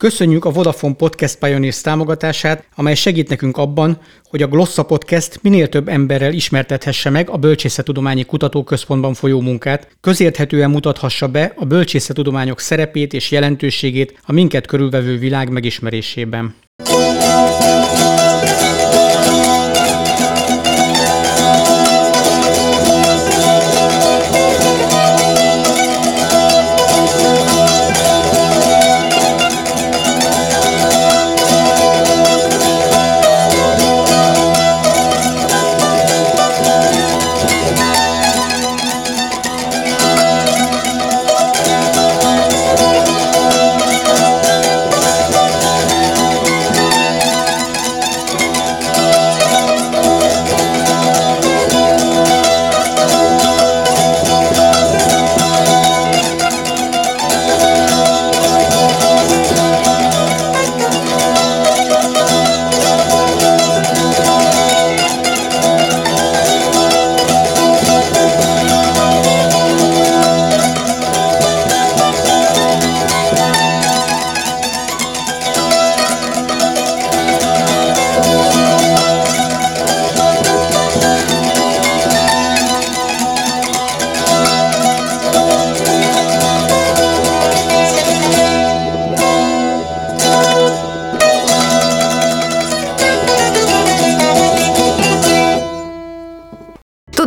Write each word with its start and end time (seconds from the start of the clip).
Köszönjük 0.00 0.44
a 0.44 0.50
Vodafone 0.50 0.94
Podcast 0.94 1.38
Pioneers 1.38 1.80
támogatását, 1.80 2.64
amely 2.74 2.94
segít 2.94 3.28
nekünk 3.28 3.56
abban, 3.56 3.98
hogy 4.24 4.42
a 4.42 4.46
Glossa 4.46 4.82
Podcast 4.82 5.38
minél 5.42 5.68
több 5.68 5.88
emberrel 5.88 6.32
ismertethesse 6.32 7.10
meg 7.10 7.30
a 7.30 7.36
Bölcsészetudományi 7.36 8.24
Kutatóközpontban 8.24 9.14
folyó 9.14 9.40
munkát, 9.40 9.96
közérthetően 10.00 10.70
mutathassa 10.70 11.28
be 11.28 11.52
a 11.56 11.64
bölcsészetudományok 11.64 12.60
szerepét 12.60 13.12
és 13.12 13.30
jelentőségét 13.30 14.18
a 14.22 14.32
minket 14.32 14.66
körülvevő 14.66 15.18
világ 15.18 15.50
megismerésében. 15.50 16.54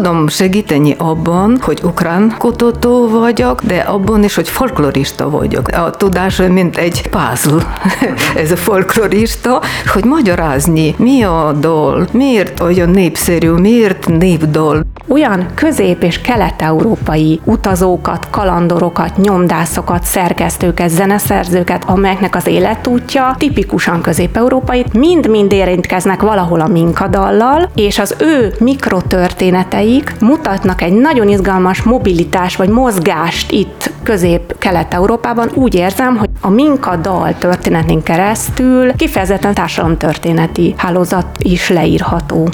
Tudom 0.03 0.27
segíteni 0.27 0.95
abban, 0.97 1.57
hogy 1.61 1.79
ukrán 1.83 2.35
kutató 2.37 3.07
vagyok, 3.07 3.63
de 3.63 3.77
abban 3.77 4.23
is, 4.23 4.35
hogy 4.35 4.49
folklorista 4.49 5.29
vagyok. 5.29 5.67
A 5.67 5.89
tudás 5.89 6.37
mint 6.37 6.77
egy 6.77 7.09
puzzle, 7.09 7.63
ez 8.43 8.51
a 8.51 8.55
folklorista, 8.55 9.61
hogy 9.93 10.05
magyarázni, 10.05 10.95
mi 10.97 11.23
a 11.23 11.55
dal, 11.59 12.07
miért 12.11 12.59
olyan 12.59 12.89
népszerű, 12.89 13.49
miért 13.49 14.07
népdal. 14.07 14.85
Olyan 15.07 15.45
közép- 15.53 16.03
és 16.03 16.21
kelet-európai 16.21 17.39
utazókat, 17.43 18.27
kalandorokat, 18.29 19.17
nyomdászokat, 19.17 20.03
szerkesztőket, 20.03 20.89
zeneszerzőket, 20.89 21.83
amelyeknek 21.85 22.35
az 22.35 22.47
életútja 22.47 23.35
tipikusan 23.37 24.01
közép-európai, 24.01 24.85
mind-mind 24.93 25.51
érintkeznek 25.51 26.21
valahol 26.21 26.59
a 26.59 26.67
minkadallal, 26.67 27.69
és 27.75 27.99
az 27.99 28.15
ő 28.19 28.53
mikrotörténetei 28.59 29.92
műveik 29.93 30.19
mutatnak 30.19 30.81
egy 30.81 30.93
nagyon 30.93 31.27
izgalmas 31.27 31.81
mobilitás 31.81 32.55
vagy 32.55 32.69
mozgást 32.69 33.51
itt 33.51 33.91
közép-kelet-európában. 34.03 35.49
Úgy 35.53 35.75
érzem, 35.75 36.17
hogy 36.17 36.29
a 36.41 36.49
Minka 36.49 36.95
dal 36.95 37.35
történetén 37.37 38.03
keresztül 38.03 38.93
kifejezetten 38.95 39.53
társadalomtörténeti 39.53 40.73
hálózat 40.77 41.25
is 41.37 41.69
leírható. 41.69 42.49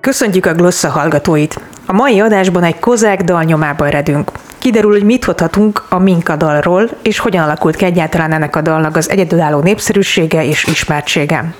Köszöntjük 0.00 0.46
a 0.46 0.54
Glossa 0.54 0.88
hallgatóit! 0.88 1.60
A 1.86 1.92
mai 1.92 2.20
adásban 2.20 2.62
egy 2.62 2.78
kozák 2.78 3.22
dal 3.22 3.42
nyomába 3.42 3.86
eredünk. 3.86 4.30
Kiderül, 4.58 4.90
hogy 4.90 5.04
mit 5.04 5.24
tudhatunk 5.24 5.82
a 5.88 5.98
Minka 5.98 6.36
dalról, 6.36 6.88
és 7.02 7.18
hogyan 7.18 7.42
alakult 7.42 7.76
ki 7.76 7.84
egyáltalán 7.84 8.32
ennek 8.32 8.56
a 8.56 8.60
dalnak 8.60 8.96
az 8.96 9.10
egyedülálló 9.10 9.60
népszerűsége 9.60 10.44
és 10.44 10.64
ismertsége. 10.64 11.54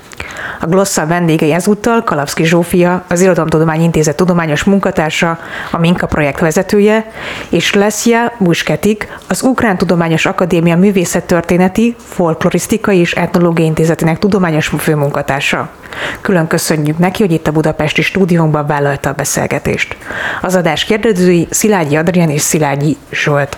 A 0.61 0.67
Glossa 0.67 1.07
vendégei 1.07 1.53
ezúttal 1.53 2.03
Kalapszki 2.03 2.45
Zsófia, 2.45 3.05
az 3.09 3.21
Irodalomtudomány 3.21 3.81
Intézet 3.81 4.17
tudományos 4.17 4.65
munkatársa, 4.65 5.39
a 5.71 5.79
Minka 5.79 6.07
projekt 6.07 6.41
vezetője, 6.41 7.11
és 7.49 7.73
Lesja 7.75 8.33
Busketik, 8.39 9.19
az 9.29 9.43
Ukrán 9.43 9.77
Tudományos 9.77 10.27
Akadémia 10.27 10.77
Művészettörténeti, 10.77 11.97
Folklorisztikai 11.99 12.99
és 12.99 13.13
Etnológiai 13.13 13.67
Intézetének 13.67 14.19
tudományos 14.19 14.71
főmunkatársa. 14.79 15.69
Külön 16.21 16.47
köszönjük 16.47 16.99
neki, 16.99 17.23
hogy 17.23 17.33
itt 17.33 17.47
a 17.47 17.53
budapesti 17.53 18.03
stúdiónkban 18.03 18.67
vállalta 18.67 19.09
a 19.09 19.13
beszélgetést. 19.13 19.97
Az 20.43 20.55
adás 20.55 20.85
kérdezői 20.85 21.47
Szilágyi 21.51 21.97
Adrián 21.97 22.31
és 22.31 22.41
Szilágyi 22.41 22.97
Zsolt. 23.11 23.57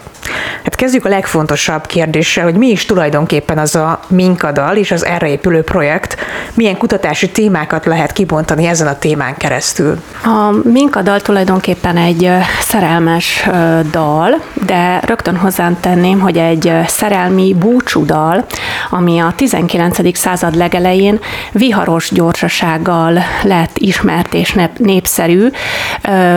Hát 0.64 0.74
kezdjük 0.74 1.04
a 1.04 1.08
legfontosabb 1.08 1.86
kérdéssel, 1.86 2.44
hogy 2.44 2.54
mi 2.54 2.66
is 2.68 2.86
tulajdonképpen 2.86 3.58
az 3.58 3.74
a 3.74 4.00
Minkadal 4.08 4.76
és 4.76 4.90
az 4.90 5.04
erre 5.04 5.28
épülő 5.28 5.62
projekt, 5.62 6.16
milyen 6.54 6.76
kutatási 6.76 7.30
témákat 7.30 7.84
lehet 7.84 8.12
kibontani 8.12 8.66
ezen 8.66 8.86
a 8.86 8.98
témán 8.98 9.36
keresztül? 9.36 10.00
A 10.24 10.68
Minkadal 10.68 11.20
tulajdonképpen 11.20 11.96
egy 11.96 12.30
szerelmes 12.60 13.48
dal, 13.90 14.40
de 14.66 15.00
rögtön 15.06 15.36
hozzátenném, 15.36 16.20
hogy 16.20 16.36
egy 16.36 16.72
szerelmi 16.86 17.54
búcsúdal, 17.58 18.44
ami 18.90 19.18
a 19.18 19.32
19. 19.36 20.16
század 20.18 20.54
legelején 20.54 21.20
viharos 21.52 22.10
gyorsasággal 22.12 23.18
lett 23.42 23.78
ismert 23.78 24.34
és 24.34 24.56
népszerű, 24.76 25.48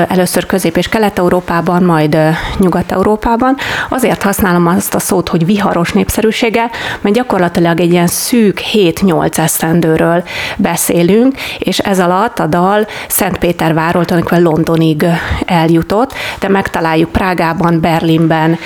először 0.07 0.45
Közép- 0.45 0.77
és 0.77 0.89
Kelet-Európában, 0.89 1.83
majd 1.83 2.17
Nyugat-Európában. 2.57 3.57
Azért 3.89 4.23
használom 4.23 4.67
azt 4.67 4.95
a 4.95 4.99
szót, 4.99 5.29
hogy 5.29 5.45
viharos 5.45 5.91
népszerűsége, 5.91 6.69
mert 7.01 7.15
gyakorlatilag 7.15 7.79
egy 7.79 7.91
ilyen 7.91 8.07
szűk 8.07 8.61
7-8 8.73 9.37
esztendőről 9.37 10.23
beszélünk, 10.57 11.35
és 11.57 11.79
ez 11.79 11.99
alatt 11.99 12.39
a 12.39 12.45
dal 12.45 12.87
Szentpéterváról 13.07 14.05
tulajdonképpen 14.05 14.43
Londonig 14.43 15.05
eljutott, 15.45 16.13
de 16.39 16.49
megtaláljuk 16.49 17.11
Prágában, 17.11 17.79
Berlinben, 17.79 18.57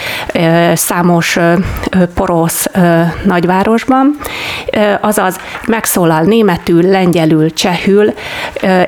számos 0.73 1.39
porosz 2.13 2.69
nagyvárosban, 3.23 4.17
azaz 5.01 5.35
megszólal 5.67 6.21
németül, 6.21 6.81
lengyelül, 6.81 7.53
csehül 7.53 8.13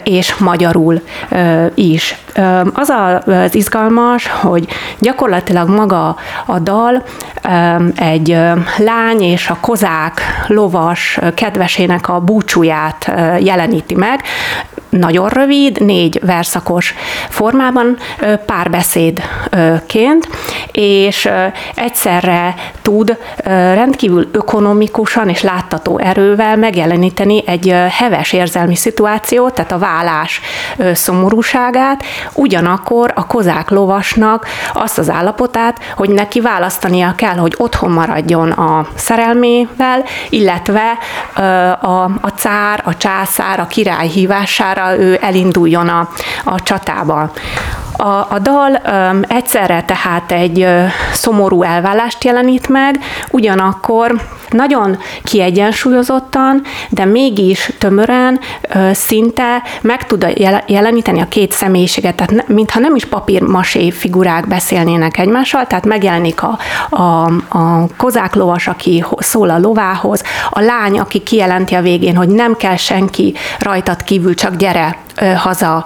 és 0.04 0.36
magyarul 0.36 1.02
is. 1.74 2.18
Az 2.74 2.94
az 3.26 3.56
izgalmas, 3.56 4.28
hogy 4.28 4.68
gyakorlatilag 5.00 5.70
maga 5.70 6.15
a 6.46 6.60
dal. 6.60 7.04
Egy 7.96 8.38
lány 8.78 9.22
és 9.22 9.50
a 9.50 9.58
kozák 9.62 10.22
lovas 10.48 11.20
kedvesének 11.36 12.10
a 12.10 12.20
búcsúját 12.20 13.12
jeleníti 13.40 13.96
meg, 13.96 14.22
nagyon 15.00 15.30
rövid, 15.30 15.82
négy 15.82 16.20
verszakos 16.26 16.94
formában, 17.30 17.98
párbeszédként, 18.46 20.28
és 20.72 21.30
egyszerre 21.76 22.56
tud 22.82 23.18
rendkívül 23.74 24.30
ökonomikusan 24.32 25.30
és 25.30 25.42
láttató 25.42 25.98
erővel 25.98 26.56
megjeleníteni 26.56 27.44
egy 27.48 27.76
heves 27.90 28.34
érzelmi 28.34 28.76
szituációt, 28.76 29.54
tehát 29.54 29.72
a 29.72 29.78
vállás 29.78 30.42
szomorúságát, 30.94 32.04
ugyanakkor 32.34 33.12
a 33.16 33.28
kozák 33.28 33.70
lovasnak 33.70 34.48
azt 34.74 34.98
az 34.98 35.10
állapotát, 35.10 35.80
hogy 35.96 36.10
neki 36.10 36.42
választania 36.42 37.14
kell, 37.16 37.36
hogy 37.36 37.54
otthon 37.58 37.92
maradjon 37.92 38.52
a 38.52 38.88
szerelmével, 38.96 40.04
illetve 40.30 40.98
a, 41.82 42.04
a 42.22 42.32
cár, 42.36 42.82
a 42.86 42.98
császár, 42.98 43.60
a 43.60 43.68
király 43.68 44.08
hívására 44.08 44.85
ő 44.94 45.18
elinduljon 45.22 45.88
a, 45.88 46.10
a 46.44 46.64
csatába. 46.64 47.32
A, 47.98 48.08
a 48.08 48.40
dal 48.42 48.72
um, 48.72 49.22
egyszerre 49.28 49.84
tehát 49.84 50.32
egy 50.32 50.60
uh, 50.60 50.84
szomorú 51.14 51.64
elvállást 51.64 52.24
jelenít 52.24 52.68
meg, 52.70 53.00
ugyanakkor 53.32 54.22
nagyon 54.50 54.98
kiegyensúlyozottan, 55.24 56.62
de 56.90 57.06
mégis 57.06 57.72
tömören, 57.80 58.40
uh, 58.76 58.92
szinte 58.92 59.64
meg 59.82 60.06
tud 60.06 60.28
jeleníteni 60.68 61.22
a 61.22 61.28
két 61.28 61.52
személyiséget, 61.52 62.16
tehát 62.16 62.48
mintha 62.48 62.80
nem 62.80 62.96
is 62.96 63.06
papírmasé 63.06 63.92
figurák 63.92 64.48
beszélnének 64.48 65.18
egymással, 65.18 65.68
tehát 65.68 65.86
megjelenik 65.86 66.44
a, 66.44 66.58
a, 66.90 67.26
a 67.50 67.88
kozák 67.98 68.36
lovas, 68.36 68.68
aki 68.68 69.04
szól 69.18 69.50
a 69.50 69.60
lovához, 69.60 70.24
a 70.50 70.60
lány, 70.60 71.00
aki 71.00 71.20
kijelenti 71.20 71.76
a 71.76 71.82
végén, 71.82 72.16
hogy 72.16 72.30
nem 72.30 72.56
kell 72.56 72.76
senki 72.76 73.34
rajtad 73.60 74.04
kívül, 74.04 74.34
csak 74.34 74.56
gyere 74.56 74.75
Tere! 74.76 74.94
Haza 75.36 75.86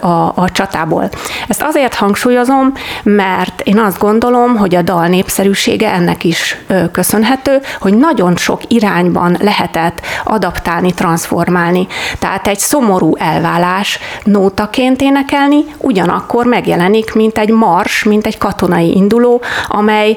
a, 0.00 0.32
a 0.34 0.50
csatából. 0.52 1.08
Ezt 1.48 1.62
azért 1.62 1.94
hangsúlyozom, 1.94 2.72
mert 3.02 3.60
én 3.60 3.78
azt 3.78 3.98
gondolom, 3.98 4.56
hogy 4.56 4.74
a 4.74 4.82
dal 4.82 5.06
népszerűsége 5.06 5.92
ennek 5.92 6.24
is 6.24 6.56
köszönhető, 6.92 7.60
hogy 7.80 7.94
nagyon 7.94 8.36
sok 8.36 8.60
irányban 8.68 9.36
lehetett 9.40 10.00
adaptálni, 10.24 10.92
transformálni. 10.92 11.86
Tehát 12.18 12.46
egy 12.46 12.58
szomorú 12.58 13.16
elválás 13.16 13.98
nótaként 14.24 15.00
énekelni, 15.00 15.64
ugyanakkor 15.78 16.46
megjelenik, 16.46 17.14
mint 17.14 17.38
egy 17.38 17.50
mars, 17.50 18.02
mint 18.02 18.26
egy 18.26 18.38
katonai 18.38 18.96
induló, 18.96 19.42
amely 19.68 20.16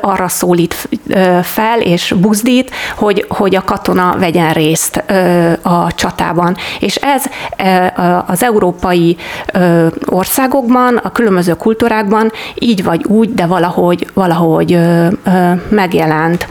arra 0.00 0.28
szólít 0.28 0.88
fel 1.42 1.80
és 1.80 2.14
buzdít, 2.16 2.70
hogy, 2.96 3.24
hogy 3.28 3.54
a 3.54 3.64
katona 3.64 4.16
vegyen 4.18 4.52
részt 4.52 5.04
a 5.62 5.92
csatában. 5.94 6.56
És 6.80 6.94
ez 6.94 7.24
az 8.26 8.42
európai 8.42 9.16
országokban, 10.04 10.96
a 10.96 11.12
különböző 11.12 11.54
kultúrákban 11.54 12.32
így 12.54 12.84
vagy 12.84 13.04
úgy, 13.04 13.34
de 13.34 13.46
valahogy, 13.46 14.06
valahogy 14.14 14.78
megjelent. 15.68 16.46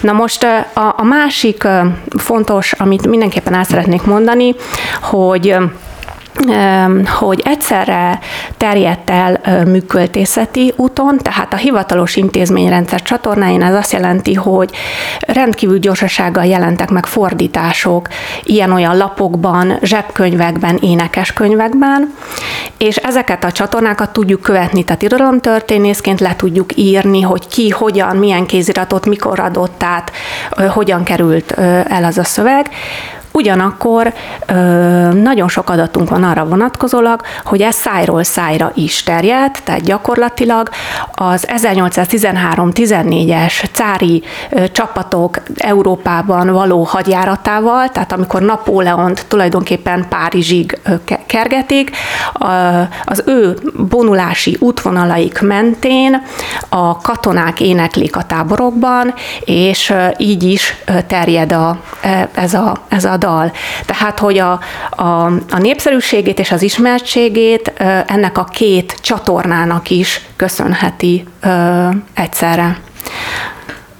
Na 0.00 0.12
most 0.12 0.46
a, 0.74 1.04
másik 1.04 1.68
fontos, 2.16 2.72
amit 2.72 3.06
mindenképpen 3.06 3.54
el 3.54 3.64
szeretnék 3.64 4.02
mondani, 4.02 4.54
hogy 5.02 5.56
hogy 7.18 7.42
egyszerre 7.44 8.18
terjedt 8.56 9.10
el 9.10 9.40
műköltészeti 9.64 10.72
úton, 10.76 11.18
tehát 11.18 11.52
a 11.52 11.56
hivatalos 11.56 12.16
intézményrendszer 12.16 13.02
csatornáin 13.02 13.62
ez 13.62 13.74
azt 13.74 13.92
jelenti, 13.92 14.34
hogy 14.34 14.70
rendkívül 15.20 15.78
gyorsasággal 15.78 16.44
jelentek 16.44 16.90
meg 16.90 17.06
fordítások 17.06 18.08
ilyen-olyan 18.42 18.96
lapokban, 18.96 19.78
zsebkönyvekben, 19.82 20.78
énekeskönyvekben, 20.80 22.14
és 22.78 22.96
ezeket 22.96 23.44
a 23.44 23.52
csatornákat 23.52 24.12
tudjuk 24.12 24.40
követni, 24.40 24.84
tehát 24.84 25.02
irodalomtörténészként 25.02 26.20
le 26.20 26.36
tudjuk 26.36 26.76
írni, 26.76 27.20
hogy 27.20 27.48
ki, 27.48 27.70
hogyan, 27.70 28.16
milyen 28.16 28.46
kéziratot, 28.46 29.06
mikor 29.06 29.40
adott 29.40 29.82
át, 29.82 30.12
hogyan 30.68 31.04
került 31.04 31.50
el 31.88 32.04
az 32.04 32.18
a 32.18 32.24
szöveg, 32.24 32.70
Ugyanakkor 33.36 34.12
nagyon 35.12 35.48
sok 35.48 35.70
adatunk 35.70 36.10
van 36.10 36.24
arra 36.24 36.44
vonatkozólag, 36.44 37.20
hogy 37.44 37.62
ez 37.62 37.74
szájról 37.74 38.22
szájra 38.22 38.70
is 38.74 39.02
terjedt, 39.02 39.62
tehát 39.64 39.82
gyakorlatilag 39.82 40.68
az 41.14 41.46
1813-14-es 41.48 43.70
cári 43.72 44.22
csapatok 44.72 45.42
Európában 45.56 46.52
való 46.52 46.82
hadjáratával, 46.82 47.88
tehát 47.88 48.12
amikor 48.12 48.42
Napóleont 48.42 49.26
tulajdonképpen 49.28 50.06
Párizsig 50.08 50.78
kergetik, 51.26 51.90
az 53.04 53.22
ő 53.26 53.58
vonulási 53.90 54.56
útvonalaik 54.60 55.40
mentén 55.40 56.22
a 56.68 57.00
katonák 57.00 57.60
éneklik 57.60 58.16
a 58.16 58.22
táborokban, 58.22 59.14
és 59.44 59.94
így 60.16 60.42
is 60.42 60.74
terjed 61.06 61.52
a, 61.52 61.76
e, 62.00 62.28
ez, 62.34 62.54
a, 62.54 62.76
ez 62.88 63.04
a 63.04 63.16
dal. 63.26 63.52
Tehát, 63.86 64.18
hogy 64.18 64.38
a, 64.38 64.60
a, 64.90 65.24
a 65.50 65.58
népszerűségét 65.58 66.38
és 66.38 66.52
az 66.52 66.62
ismertségét 66.62 67.72
ennek 68.06 68.38
a 68.38 68.44
két 68.44 68.96
csatornának 69.00 69.90
is 69.90 70.26
köszönheti 70.36 71.24
egyszerre. 72.14 72.78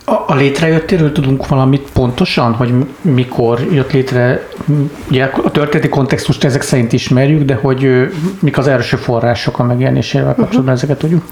A, 0.05 0.13
a 0.27 0.35
létrejöttéről 0.35 1.13
tudunk 1.13 1.49
valamit 1.49 1.91
pontosan, 1.93 2.53
hogy 2.53 2.73
mikor 3.01 3.61
jött 3.73 3.93
létre, 3.93 4.49
ugye 5.11 5.25
a 5.25 5.51
történeti 5.51 5.89
kontextust 5.89 6.45
ezek 6.45 6.63
szerint 6.63 6.93
ismerjük, 6.93 7.43
de 7.43 7.55
hogy 7.55 8.09
mik 8.41 8.59
az 8.59 8.67
első 8.67 8.97
források 8.97 9.59
a 9.59 9.63
megjelenésével 9.63 10.35
kapcsolatban, 10.35 10.59
uh-huh. 10.59 10.73
ezeket 10.73 10.99
tudjuk? 10.99 11.23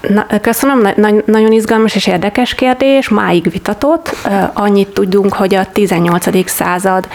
Na, 0.00 0.26
köszönöm, 0.40 0.88
na, 0.96 1.10
nagyon 1.24 1.52
izgalmas 1.52 1.94
és 1.94 2.06
érdekes 2.06 2.54
kérdés, 2.54 3.08
máig 3.08 3.50
vitatott. 3.50 4.16
Annyit 4.52 4.88
tudunk, 4.88 5.34
hogy 5.34 5.54
a 5.54 5.66
18. 5.72 6.48
század 6.50 7.08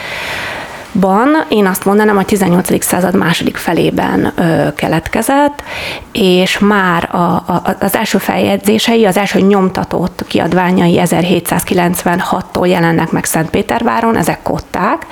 Ban 0.99 1.45
én 1.49 1.65
azt 1.65 1.85
mondanám, 1.85 2.17
a 2.17 2.25
18. 2.25 2.83
század 2.83 3.15
második 3.15 3.57
felében 3.57 4.31
ö, 4.35 4.73
keletkezett, 4.75 5.63
és 6.11 6.59
már 6.59 7.09
a, 7.11 7.17
a, 7.17 7.75
az 7.79 7.95
első 7.95 8.17
feljegyzései, 8.17 9.05
az 9.05 9.17
első 9.17 9.39
nyomtatott 9.39 10.25
kiadványai 10.27 10.99
1796-tól 11.03 12.67
jelennek 12.67 13.11
meg 13.11 13.25
Szentpéterváron, 13.25 14.17
ezek 14.17 14.41
kották, 14.41 15.05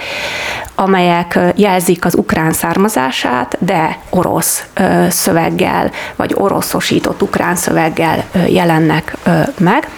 amelyek 0.76 1.40
jelzik 1.56 2.06
az 2.06 2.16
ukrán 2.16 2.52
származását, 2.52 3.58
de 3.60 3.98
orosz 4.10 4.66
ö, 4.74 5.06
szöveggel, 5.10 5.92
vagy 6.16 6.36
oroszosított 6.38 7.22
ukrán 7.22 7.56
szöveggel 7.56 8.24
ö, 8.32 8.46
jelennek 8.46 9.16
ö, 9.24 9.32
meg, 9.58 9.90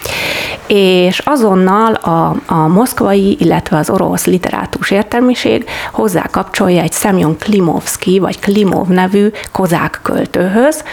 és 0.67 1.19
azonnal 1.19 1.93
a, 1.93 2.35
a 2.45 2.67
moszkvai, 2.67 3.37
illetve 3.39 3.77
az 3.77 3.89
orosz 3.89 4.25
literátus 4.25 4.91
értelmiség 4.91 5.65
hozzá 5.91 6.21
kapcsolja 6.31 6.81
egy 6.81 6.93
Semyon 6.93 7.37
Klimovski, 7.37 8.19
vagy 8.19 8.39
Klimov 8.39 8.87
nevű 8.87 9.31
kozák 9.51 9.99
költőhöz 10.03 10.83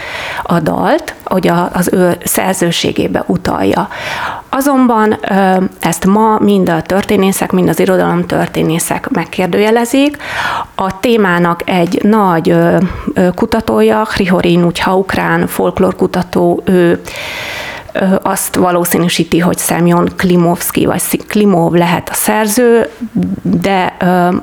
a 0.43 0.59
dalt, 0.59 1.13
hogy 1.23 1.51
az 1.71 1.89
ő 1.93 2.17
szerzőségébe 2.23 3.23
utalja. 3.27 3.87
Azonban 4.49 5.19
ezt 5.79 6.05
ma 6.05 6.37
mind 6.39 6.69
a 6.69 6.81
történészek, 6.81 7.51
mind 7.51 7.69
az 7.69 7.79
irodalom 7.79 8.25
történészek 8.25 9.09
megkérdőjelezik. 9.09 10.17
A 10.75 10.99
témának 10.99 11.61
egy 11.65 11.99
nagy 12.03 12.55
kutatója, 13.35 14.07
Hrihorin 14.09 14.63
Ugyha, 14.63 14.95
ukrán 14.97 15.47
folklórkutató, 15.47 16.61
ő 16.65 17.01
azt 18.21 18.55
valószínűsíti, 18.55 19.39
hogy 19.39 19.57
Semyon 19.57 20.09
Klimovski 20.17 20.85
vagy 20.85 21.25
Klimov 21.27 21.73
lehet 21.73 22.09
a 22.09 22.13
szerző, 22.13 22.89
de 23.41 23.97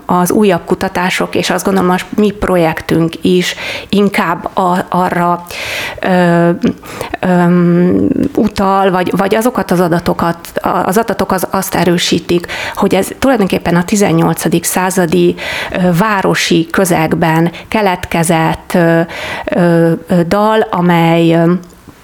az 0.07 0.31
újabb 0.31 0.65
kutatások, 0.65 1.35
és 1.35 1.51
azt 1.51 1.65
gondolom, 1.65 1.91
a 1.91 1.97
mi 2.17 2.31
projektünk 2.31 3.15
is 3.23 3.55
inkább 3.89 4.51
arra 4.89 5.45
utal, 8.35 8.91
vagy, 8.91 9.13
vagy 9.17 9.35
azokat 9.35 9.71
az 9.71 9.81
adatokat, 9.81 10.39
az 10.85 10.97
adatok 10.97 11.33
az 11.33 11.47
azt 11.51 11.75
erősítik, 11.75 12.47
hogy 12.75 12.95
ez 12.95 13.09
tulajdonképpen 13.19 13.77
a 13.77 13.85
18. 13.85 14.67
századi 14.67 15.35
városi 15.99 16.67
közegben 16.71 17.51
keletkezett 17.69 18.79
dal, 20.27 20.61
amely 20.71 21.39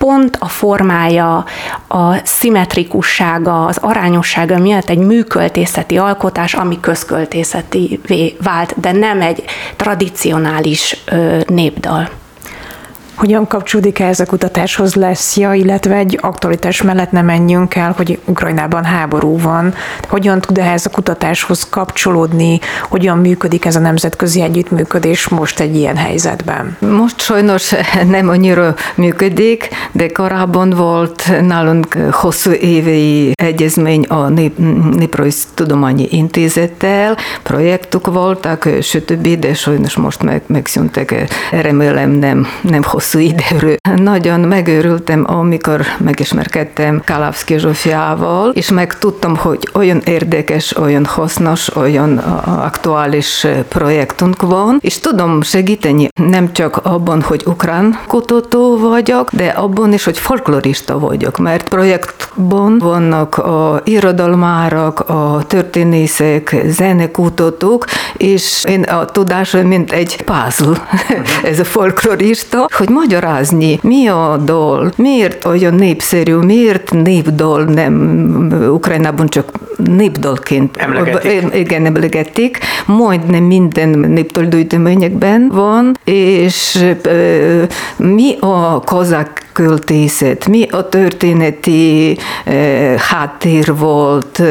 pont 0.05 0.37
a 0.41 0.49
formája, 0.49 1.45
a 1.89 2.17
szimmetrikussága, 2.25 3.65
az 3.65 3.79
arányossága 3.81 4.59
miatt 4.59 4.89
egy 4.89 4.99
műköltészeti 4.99 5.99
alkotás, 5.99 6.55
ami 6.55 6.81
közköltészeti 6.81 8.01
vált, 8.43 8.81
de 8.81 8.93
nem 8.93 9.21
egy 9.21 9.45
tradicionális 9.77 11.05
népdal. 11.47 12.09
Hogyan 13.15 13.47
kapcsolódik 13.47 13.99
ez 13.99 14.21
a 14.21 14.27
kutatáshoz 14.27 14.95
lesz, 14.95 15.37
ja, 15.37 15.53
illetve 15.53 15.95
egy 15.95 16.19
aktualitás 16.23 16.83
mellett 16.83 17.11
nem 17.11 17.25
menjünk 17.25 17.75
el, 17.75 17.93
hogy 17.97 18.19
Ukrajnában 18.25 18.85
háború 18.85 19.39
van. 19.39 19.75
Hogyan 20.09 20.41
tud 20.41 20.59
ehhez 20.59 20.87
a 20.87 20.91
kutatáshoz 20.91 21.67
kapcsolódni, 21.71 22.61
hogyan 22.89 23.19
működik 23.19 23.65
ez 23.65 23.77
a 23.77 23.81
nemzetközi 23.81 24.41
együttműködés 24.41 25.29
most 25.29 25.61
egy 25.61 25.77
ilyen 25.77 25.97
helyzetben? 25.97 26.77
Most 26.81 27.21
sajnos 27.21 27.73
nem 28.17 28.29
annyira 28.29 28.75
működik, 28.95 29.69
de 29.93 30.09
korábban 30.09 30.71
volt 30.71 31.41
nálunk 31.41 31.95
hosszú 32.11 32.51
évei 32.51 33.33
egyezmény 33.35 34.03
a 34.03 34.29
Nép, 34.29 34.59
Néprajz 34.97 35.47
Tudományi 35.55 36.07
Intézettel, 36.11 37.17
projektok 37.43 38.07
voltak, 38.07 38.69
stb., 38.81 39.39
de 39.39 39.55
sajnos 39.55 39.97
most 39.97 40.23
meg, 40.23 40.43
megszűntek, 40.47 41.15
remélem 41.51 42.11
nem, 42.11 42.47
nem 42.63 42.83
hosszú 42.83 43.04
hosszú 43.05 43.19
időről. 43.19 43.77
Nagyon 43.97 44.41
megőrültem, 44.41 45.25
amikor 45.27 45.81
megismerkedtem 45.99 47.03
Kalavszki 47.05 47.59
Zsófiával, 47.59 48.51
és 48.51 48.71
megtudtam, 48.71 49.37
hogy 49.37 49.69
olyan 49.73 50.01
érdekes, 50.05 50.77
olyan 50.77 51.05
hasznos, 51.05 51.77
olyan 51.77 52.19
aktuális 52.45 53.47
projektunk 53.69 54.43
van, 54.43 54.79
és 54.81 54.99
tudom 54.99 55.43
segíteni 55.43 56.09
nem 56.15 56.53
csak 56.53 56.77
abban, 56.83 57.23
hogy 57.23 57.43
ukrán 57.47 57.99
kutató 58.07 58.79
vagyok, 58.79 59.29
de 59.33 59.47
abban 59.47 59.93
is, 59.93 60.05
hogy 60.05 60.19
folklorista 60.19 60.99
vagyok, 60.99 61.39
mert 61.39 61.69
projektban 61.69 62.79
vannak 62.79 63.39
a 63.39 63.81
irodalmárok, 63.85 65.01
a 65.01 65.43
történészek, 65.47 66.57
zenekutatók, 66.67 67.85
és 68.17 68.65
én 68.69 68.83
a 68.83 69.05
tudásom, 69.05 69.67
mint 69.67 69.93
egy 69.93 70.23
puzzle, 70.23 70.89
ez 71.51 71.59
a 71.59 71.65
folklorista, 71.65 72.69
hogy 72.77 72.93
magyarázni, 72.95 73.79
mi 73.83 74.07
a 74.07 74.41
dal, 74.45 74.93
miért 74.97 75.45
olyan 75.45 75.75
népszerű, 75.75 76.35
miért 76.35 76.91
népdal 76.91 77.65
nem 77.65 78.49
Ukrajnában 78.71 79.29
csak 79.29 79.53
népdalként 79.77 80.77
emlegetik. 80.77 81.55
Igen, 81.55 81.87
emlegetik. 81.87 82.59
Majdnem 82.87 83.43
minden 83.43 83.89
népdalgyűjteményekben 83.89 85.49
van, 85.55 85.99
és 86.05 86.85
mi 87.97 88.37
a 88.41 88.81
kozák 88.81 89.43
költészet, 89.53 90.49
mi 90.49 90.69
a 90.71 90.89
történeti 90.89 92.17
háttér 92.97 93.77
volt, 93.79 94.43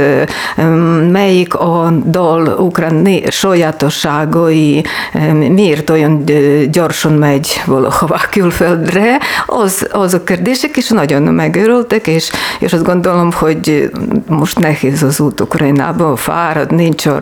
melyik 1.11 1.55
a 1.55 1.93
dal 2.05 2.47
ukrán 2.47 3.07
sajátosságai, 3.29 4.83
miért 5.49 5.89
olyan 5.89 6.23
gyorsan 6.71 7.13
megy 7.13 7.61
valahova 7.65 8.19
külföldre, 8.33 9.19
az, 9.45 9.87
az 9.91 10.13
a 10.13 10.23
kérdések 10.23 10.77
is 10.77 10.89
nagyon 10.89 11.21
megörültek, 11.21 12.07
és, 12.07 12.31
és 12.59 12.73
azt 12.73 12.83
gondolom, 12.83 13.31
hogy 13.31 13.91
most 14.27 14.59
nehéz 14.59 15.03
az 15.03 15.19
út 15.19 15.41
Ukrajnába, 15.41 16.15
fárad, 16.15 16.71
nincs 16.71 17.05
a 17.05 17.19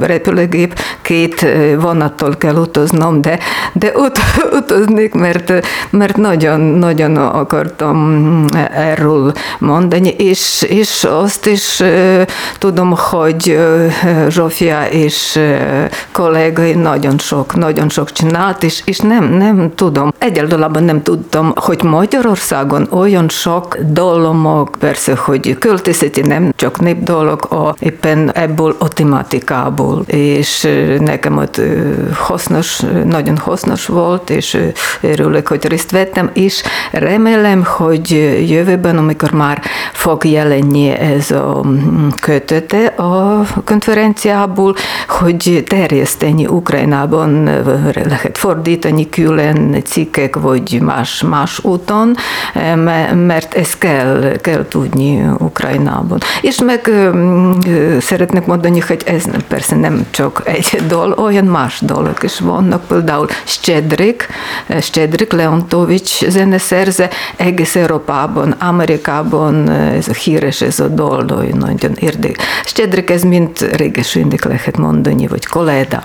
repülőgép, 0.00 0.80
két 1.02 1.46
vonattal 1.78 2.36
kell 2.38 2.54
utaznom, 2.54 3.20
de, 3.20 3.38
de 3.72 3.92
ut, 3.94 4.18
utaznék, 4.60 5.14
mert, 5.14 5.52
mert 5.90 6.16
nagyon, 6.16 6.60
nagyon 6.60 7.16
akartam 7.16 8.44
erről 8.74 9.32
mondani, 9.58 10.08
és, 10.08 10.62
és 10.68 11.04
azt 11.04 11.46
is 11.46 11.82
tudom, 12.58 12.94
hogy 12.96 13.58
Zsófia 14.28 14.84
és 14.90 15.38
kollégai 16.12 16.72
nagyon 16.72 17.18
sok, 17.18 17.54
nagyon 17.54 17.88
sok 17.88 18.12
csinált, 18.12 18.62
és, 18.62 18.82
és 18.84 18.98
nem, 18.98 19.24
nem 19.24 19.72
tudom, 19.74 20.12
egyáltalán 20.54 20.84
nem 20.84 21.02
tudtam, 21.02 21.52
hogy 21.54 21.82
Magyarországon 21.82 22.86
olyan 22.90 23.28
sok 23.28 23.76
dalomok, 23.76 24.76
persze, 24.78 25.16
hogy 25.16 25.58
költészeti 25.58 26.20
nem 26.20 26.52
csak 26.56 26.80
népdalok, 26.80 27.44
a, 27.44 27.74
éppen 27.78 28.32
ebből 28.32 28.76
a 28.78 28.88
tematikából, 28.88 30.02
és 30.06 30.68
nekem 30.98 31.36
ott 31.36 31.60
hasznos, 32.14 32.82
nagyon 33.04 33.36
hasznos 33.36 33.86
volt, 33.86 34.30
és 34.30 34.58
örülök, 35.00 35.48
hogy 35.48 35.66
részt 35.66 35.90
vettem, 35.90 36.30
és 36.32 36.62
remélem, 36.92 37.64
hogy 37.64 38.10
jövőben, 38.48 38.96
amikor 38.96 39.30
már 39.30 39.60
fog 39.92 40.24
jelenni 40.24 40.88
ez 40.90 41.30
a 41.30 41.62
mm, 41.66 42.08
kötete 42.20 42.86
a 42.86 43.42
konferenciából, 43.64 44.74
hogy 45.08 45.64
terjeszteni 45.68 46.46
Ukrajnában 46.46 47.44
lehet 47.94 48.38
fordítani 48.38 49.08
külön 49.08 49.82
cikkek, 49.84 50.34
vagy 50.44 50.80
más, 50.80 51.22
más 51.22 51.64
úton, 51.64 52.16
mert 53.14 53.54
ezt 53.54 53.78
kell, 53.78 54.36
kell 54.40 54.66
tudni 54.68 55.22
Ukrajnában. 55.38 56.18
És 56.40 56.60
meg 56.60 56.90
szeretnék 58.00 58.46
mondani, 58.46 58.80
hogy 58.80 59.02
ez 59.06 59.24
persze 59.48 59.76
nem 59.76 60.06
csak 60.10 60.42
egy 60.44 60.82
dal, 60.86 61.12
olyan 61.12 61.44
más 61.44 61.80
dolgok 61.80 62.22
is 62.22 62.40
vannak, 62.40 62.86
például 62.86 63.26
Stedrik, 63.44 64.28
Stedrik 64.80 65.32
Leontovics 65.32 66.26
zeneszerze, 66.26 67.08
egész 67.36 67.76
Európában, 67.76 68.50
Amerikában 68.50 69.70
ez 69.70 70.08
a 70.08 70.12
híres 70.12 70.60
ez 70.60 70.80
a 70.80 70.88
dal, 70.88 71.24
nagyon 71.58 71.92
érdekes. 71.94 72.44
Stedrik 72.64 73.10
ez 73.10 73.22
mint 73.22 73.60
réges 73.76 74.18
lehet 74.44 74.76
mondani, 74.76 75.26
vagy 75.26 75.46
koléda. 75.46 76.02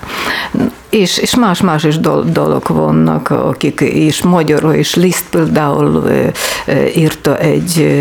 És, 0.90 1.18
és 1.18 1.36
más-más 1.36 1.84
is 1.84 1.98
dolog 2.32 2.62
vannak, 2.68 3.30
akik 3.30 3.80
is 3.80 4.22
magyarul, 4.22 4.72
és 4.72 4.94
Liszt 4.94 5.24
például 5.30 6.10
írta 6.94 7.38
egy 7.38 8.00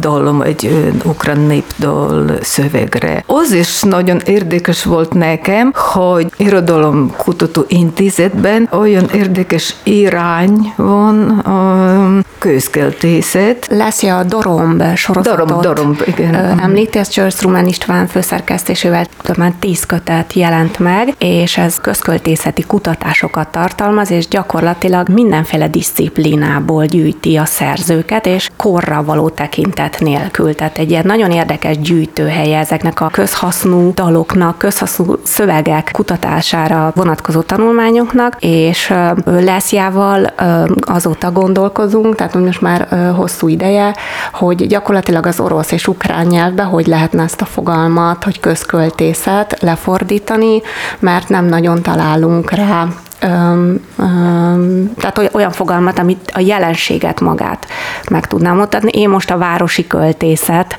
dalom, 0.00 0.40
egy 0.40 0.92
ukrán 1.04 1.40
népdal 1.40 2.38
szövegre. 2.40 3.24
Az 3.26 3.52
is 3.52 3.82
nagyon 3.82 4.20
érdekes 4.24 4.84
volt 4.84 5.12
nekem, 5.14 5.72
hogy 5.74 6.26
Irodalom 6.36 7.14
Kutató 7.16 7.64
Intézetben 7.68 8.68
olyan 8.72 9.08
érdekes 9.14 9.74
irány 9.82 10.72
van 10.76 11.28
a 11.28 12.22
közkeltészet. 12.38 13.66
Lesz 13.70 14.02
a 14.02 14.24
Doromb 14.24 14.82
sorozatot 14.96 15.46
Doromb, 15.46 15.62
Doromb, 15.62 16.02
igen. 16.06 16.34
említi, 16.60 16.98
ez 16.98 17.08
Csörsz 17.08 17.42
Rumán 17.42 17.66
István 17.66 18.06
főszerkesztésével 18.06 19.06
több 19.22 19.36
már 19.38 19.52
tíz 19.58 19.86
kötet 19.86 20.32
jelent 20.32 20.78
meg, 20.78 21.14
és 21.18 21.56
ez 21.56 21.80
közköltészet 21.80 22.10
költészeti 22.12 22.62
kutatásokat 22.62 23.48
tartalmaz, 23.48 24.10
és 24.10 24.28
gyakorlatilag 24.28 25.08
mindenféle 25.08 25.68
disziplinából 25.68 26.84
gyűjti 26.84 27.36
a 27.36 27.44
szerzőket, 27.44 28.26
és 28.26 28.50
korra 28.56 29.02
való 29.04 29.28
tekintet 29.28 30.00
nélkül. 30.00 30.54
Tehát 30.54 30.78
egy 30.78 30.90
ilyen 30.90 31.06
nagyon 31.06 31.30
érdekes 31.30 31.78
gyűjtőhelye 31.78 32.58
ezeknek 32.58 33.00
a 33.00 33.08
közhasznú 33.12 33.92
daloknak, 33.94 34.58
közhasznú 34.58 35.18
szövegek 35.22 35.90
kutatására 35.92 36.92
vonatkozó 36.94 37.40
tanulmányoknak, 37.40 38.36
és 38.40 38.94
Leszjával 39.24 40.32
azóta 40.80 41.32
gondolkozunk, 41.32 42.14
tehát 42.14 42.34
most 42.34 42.60
már 42.60 42.88
hosszú 43.16 43.48
ideje, 43.48 43.94
hogy 44.32 44.66
gyakorlatilag 44.66 45.26
az 45.26 45.40
orosz 45.40 45.72
és 45.72 45.88
ukrán 45.88 46.26
nyelvbe 46.26 46.62
hogy 46.62 46.86
lehetne 46.86 47.22
ezt 47.22 47.40
a 47.40 47.44
fogalmat, 47.44 48.24
hogy 48.24 48.40
közköltészet 48.40 49.56
lefordítani, 49.60 50.62
mert 50.98 51.28
nem 51.28 51.44
nagyon 51.44 51.82
talál 51.82 52.01
találunk 52.02 52.50
rá 52.50 52.86
öm, 53.20 53.80
öm, 53.98 54.94
tehát 54.96 55.34
olyan 55.34 55.50
fogalmat, 55.50 55.98
amit 55.98 56.30
a 56.34 56.40
jelenséget 56.40 57.20
magát 57.20 57.66
meg 58.10 58.26
tudnám 58.26 58.56
mutatni. 58.56 58.90
Én 58.90 59.08
most 59.08 59.30
a 59.30 59.38
városi 59.38 59.86
költészet 59.86 60.76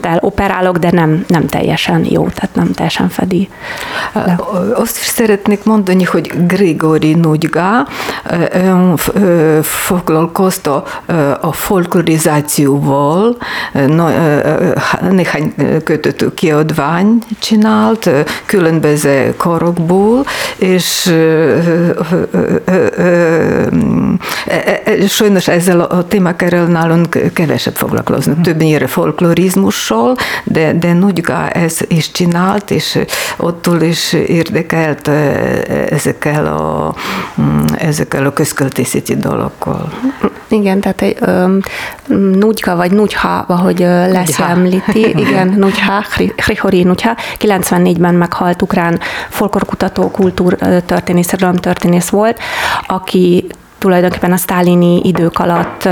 del 0.00 0.18
operálok, 0.20 0.76
de 0.76 0.90
nem, 0.90 1.24
nem 1.28 1.46
teljesen 1.46 2.06
jó, 2.08 2.28
tehát 2.28 2.54
nem 2.54 2.72
teljesen 2.72 3.08
fedi. 3.08 3.48
Le. 4.12 4.38
Azt 4.74 4.96
is 4.96 5.04
szeretnék 5.06 5.64
mondani, 5.64 6.04
hogy 6.04 6.46
Grigori 6.46 7.14
Nudga 7.14 7.86
foglalkozta 9.62 10.84
a 11.40 11.52
folklorizációval, 11.52 13.36
néhány 15.10 15.54
kötött 15.84 16.34
kiadvány 16.34 17.18
csinált, 17.38 18.10
különböző 18.46 19.34
korokból, 19.36 20.24
és 20.56 21.12
sajnos 25.08 25.48
ezzel 25.48 25.80
a 25.80 26.04
témákerrel 26.04 26.64
nálunk 26.64 27.32
kevesebb 27.32 27.74
foglalkoznak. 27.74 28.40
Többnyire 28.40 28.86
folklorizmussal, 29.50 30.16
de, 30.44 30.72
de 30.72 30.92
Nudga 30.92 31.48
ez 31.48 31.78
is 31.88 32.10
csinált, 32.10 32.70
és 32.70 32.98
ottól 33.36 33.80
is 33.80 34.12
érdekelt 34.12 35.08
ezekkel 35.88 36.46
a, 36.46 36.94
ezekkel 37.78 38.26
a 38.26 38.32
közköltészeti 38.32 39.16
dolgokkal. 39.16 39.92
Igen, 40.48 40.80
tehát 40.80 41.02
egy 41.02 41.18
Nudga 42.16 42.76
vagy 42.76 42.92
Nudja, 42.92 43.44
ahogy 43.48 43.78
lesz 43.78 44.38
említi, 44.38 45.08
igen, 45.26 45.48
Nudja, 45.48 46.04
Hrihori 46.36 46.82
Nudja, 46.82 47.16
94-ben 47.38 48.14
meghalt 48.14 48.62
ukrán 48.62 49.00
folklorkutató, 49.28 50.10
kultúrtörténész, 50.10 51.34
történész 51.60 52.08
volt, 52.08 52.38
aki 52.86 53.46
tulajdonképpen 53.80 54.32
a 54.32 54.36
sztálini 54.36 55.00
idők 55.04 55.38
alatt 55.38 55.88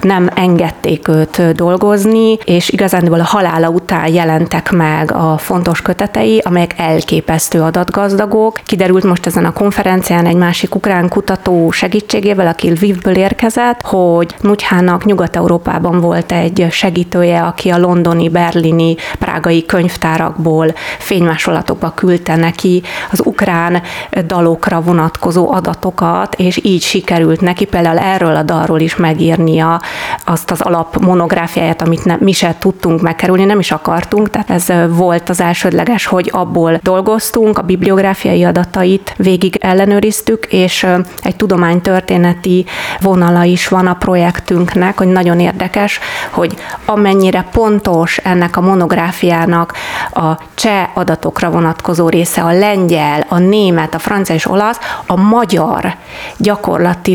nem 0.00 0.28
engedték 0.34 1.08
őt 1.08 1.52
dolgozni, 1.54 2.38
és 2.44 2.68
igazándiból 2.68 3.20
a 3.20 3.24
halála 3.24 3.68
után 3.68 4.12
jelentek 4.12 4.70
meg 4.70 5.12
a 5.12 5.38
fontos 5.38 5.82
kötetei, 5.82 6.40
amelyek 6.44 6.74
elképesztő 6.76 7.60
adatgazdagok. 7.60 8.60
Kiderült 8.66 9.04
most 9.04 9.26
ezen 9.26 9.44
a 9.44 9.52
konferencián 9.52 10.26
egy 10.26 10.36
másik 10.36 10.74
ukrán 10.74 11.08
kutató 11.08 11.70
segítségével, 11.70 12.46
aki 12.46 12.70
Lvivből 12.70 13.16
érkezett, 13.16 13.82
hogy 13.82 14.34
Nutyhának 14.40 15.04
Nyugat-Európában 15.04 16.00
volt 16.00 16.32
egy 16.32 16.66
segítője, 16.70 17.42
aki 17.42 17.70
a 17.70 17.78
londoni, 17.78 18.28
berlini, 18.28 18.96
prágai 19.18 19.66
könyvtárakból 19.66 20.74
fénymásolatokba 20.98 21.92
küldte 21.94 22.36
neki 22.36 22.82
az 23.10 23.22
ukrán 23.24 23.82
dalokra 24.26 24.80
vonatkozó 24.80 25.52
adatokat, 25.52 26.34
és 26.34 26.60
így 26.64 26.82
sikerült 26.82 27.27
sikerült 27.28 27.40
neki 27.40 27.64
például 27.64 27.98
erről 27.98 28.36
a 28.36 28.42
dalról 28.42 28.80
is 28.80 28.96
megírnia 28.96 29.80
azt 30.24 30.50
az 30.50 30.60
alap 30.60 30.96
monográfiáját, 30.96 31.82
amit 31.82 32.04
ne, 32.04 32.16
mi 32.20 32.32
se 32.32 32.54
tudtunk 32.58 33.00
megkerülni, 33.00 33.44
nem 33.44 33.58
is 33.58 33.70
akartunk, 33.70 34.30
tehát 34.30 34.50
ez 34.50 34.72
volt 34.88 35.28
az 35.28 35.40
elsődleges, 35.40 36.06
hogy 36.06 36.30
abból 36.32 36.78
dolgoztunk, 36.82 37.58
a 37.58 37.62
bibliográfiai 37.62 38.44
adatait 38.44 39.14
végig 39.16 39.56
ellenőriztük, 39.60 40.46
és 40.50 40.86
egy 41.22 41.36
tudománytörténeti 41.36 42.66
vonala 43.00 43.42
is 43.42 43.68
van 43.68 43.86
a 43.86 43.94
projektünknek, 43.94 44.98
hogy 44.98 45.08
nagyon 45.08 45.40
érdekes, 45.40 46.00
hogy 46.30 46.56
amennyire 46.84 47.48
pontos 47.52 48.16
ennek 48.16 48.56
a 48.56 48.60
monográfiának 48.60 49.74
a 50.12 50.38
cseh 50.54 50.88
adatokra 50.94 51.50
vonatkozó 51.50 52.08
része, 52.08 52.42
a 52.42 52.52
lengyel, 52.52 53.24
a 53.28 53.38
német, 53.38 53.94
a 53.94 53.98
francia 53.98 54.34
és 54.34 54.46
olasz, 54.46 54.78
a 55.06 55.16
magyar 55.16 55.96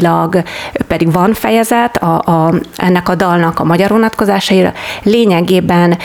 gyakorlatilag 0.03 0.43
pedig 0.87 1.11
van 1.11 1.33
fejezet 1.33 1.97
a, 1.97 2.21
a, 2.25 2.53
ennek 2.75 3.09
a 3.09 3.15
dalnak 3.15 3.59
a 3.59 3.63
magyar 3.63 3.89
vonatkozásaira, 3.89 4.73
lényegében 5.03 5.97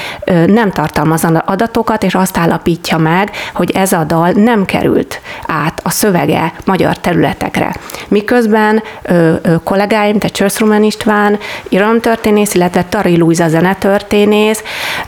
nem 0.46 0.70
tartalmaz 0.70 1.26
adatokat, 1.44 2.02
és 2.02 2.14
azt 2.14 2.38
állapítja 2.38 2.98
meg, 2.98 3.30
hogy 3.54 3.70
ez 3.70 3.92
a 3.92 4.04
dal 4.04 4.30
nem 4.30 4.64
került 4.64 5.20
át 5.46 5.80
a 5.84 5.90
szövege 5.90 6.52
magyar 6.64 6.98
területekre. 6.98 7.74
Miközben 8.08 8.82
ö, 9.02 9.34
ö, 9.42 9.54
kollégáim, 9.64 10.18
tehát 10.18 10.36
Csörszrumen 10.36 10.82
István, 10.82 11.38
irodalomtörténész, 11.68 12.54
illetve 12.54 12.84
Tari 12.84 13.18
Luisa 13.18 13.48
zenetörténész 13.48 14.62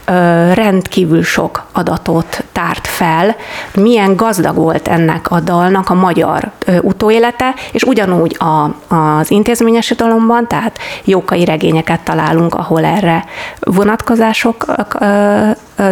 ö, 0.05 0.13
rendkívül 0.55 1.23
sok 1.23 1.67
adatot 1.73 2.45
tárt 2.53 2.87
fel, 2.87 3.37
milyen 3.75 4.17
gazdag 4.17 4.55
volt 4.55 4.89
ennek 4.89 5.31
a 5.31 5.41
dalnak 5.41 5.91
a 5.91 5.95
magyar 5.95 6.51
ö, 6.65 6.79
utóélete, 6.79 7.55
és 7.73 7.83
ugyanúgy 7.83 8.37
a, 8.39 8.75
az 8.89 9.31
intézményes 9.31 9.91
irodalomban, 9.91 10.47
tehát 10.47 10.79
jókai 11.05 11.45
regényeket 11.45 12.01
találunk, 12.01 12.55
ahol 12.55 12.85
erre 12.85 13.25
vonatkozások 13.61 14.65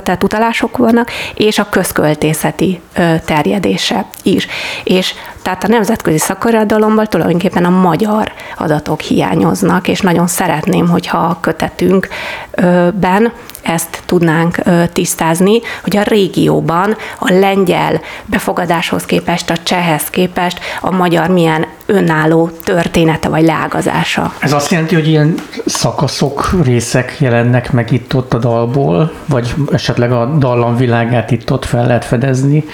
tehát 0.02 0.25
utalások 0.25 0.76
vannak, 0.76 1.11
és 1.35 1.59
a 1.59 1.68
közköltészeti 1.68 2.80
terjedése 3.25 4.07
is. 4.23 4.47
És 4.85 5.14
tehát 5.42 5.64
a 5.64 5.68
nemzetközi 5.68 6.18
szakirodalomból 6.18 7.07
tulajdonképpen 7.07 7.64
a 7.64 7.71
magyar 7.71 8.33
adatok 8.57 9.00
hiányoznak, 9.00 9.88
és 9.88 10.00
nagyon 10.00 10.26
szeretném, 10.26 10.88
hogyha 10.88 11.18
a 11.18 11.38
kötetünkben 11.40 13.33
ezt 13.62 14.02
tudnánk 14.07 14.59
tisztázni, 14.92 15.61
hogy 15.83 15.97
a 15.97 16.02
régióban 16.02 16.97
a 17.18 17.33
lengyel 17.33 18.00
befogadáshoz 18.26 19.04
képest, 19.04 19.50
a 19.50 19.57
csehhez 19.62 20.11
képest 20.11 20.61
a 20.80 20.90
magyar 20.90 21.28
milyen 21.28 21.66
önálló 21.87 22.50
története 22.64 23.28
vagy 23.28 23.45
leágazása. 23.45 24.33
Ez 24.38 24.52
azt 24.52 24.71
jelenti, 24.71 24.95
hogy 24.95 25.09
ilyen 25.09 25.35
szakaszok, 25.66 26.50
részek 26.64 27.16
jelennek 27.18 27.73
meg 27.73 27.92
itt-ott 27.92 28.35
a 28.35 28.38
dalból, 28.38 29.12
vagy 29.28 29.54
esetleg 29.78 30.12
a 30.12 30.25
dallam 30.38 30.76
világát 30.76 31.30
itt-ott 31.30 31.64
fel 31.64 31.87
lehet 31.87 32.04
fedezni? 32.04 32.64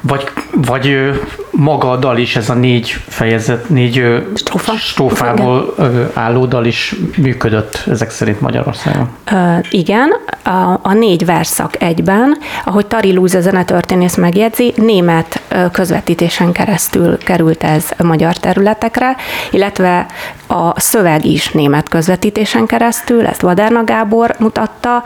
Vagy, 0.00 0.24
vagy 0.52 1.10
maga 1.50 1.90
a 1.90 1.96
dal 1.96 2.18
is, 2.18 2.36
ez 2.36 2.50
a 2.50 2.54
négy 2.54 2.96
fejezet, 3.08 3.68
négy 3.68 4.24
Strofa? 4.34 4.72
strófából 4.76 5.74
álló 6.14 6.46
dal 6.46 6.64
is 6.64 6.94
működött 7.16 7.82
ezek 7.86 8.10
szerint 8.10 8.40
Magyarországon? 8.40 9.08
Uh, 9.32 9.58
igen, 9.70 10.10
a, 10.42 10.78
a 10.82 10.92
négy 10.92 11.24
verszak 11.24 11.82
egyben, 11.82 12.36
ahogy 12.64 12.86
Tari 12.86 13.12
Lúze 13.12 13.40
zenetörténész 13.40 14.16
megjegyzi, 14.16 14.72
német 14.76 15.40
közvetítésen 15.72 16.52
keresztül 16.52 17.18
került 17.18 17.62
ez 17.62 17.90
magyar 17.98 18.36
területekre, 18.36 19.16
illetve 19.50 20.06
a 20.46 20.80
szöveg 20.80 21.24
is 21.24 21.48
német 21.48 21.88
közvetítésen 21.88 22.66
keresztül, 22.66 23.26
ezt 23.26 23.40
Vaderna 23.40 23.84
Gábor 23.84 24.34
mutatta 24.38 25.04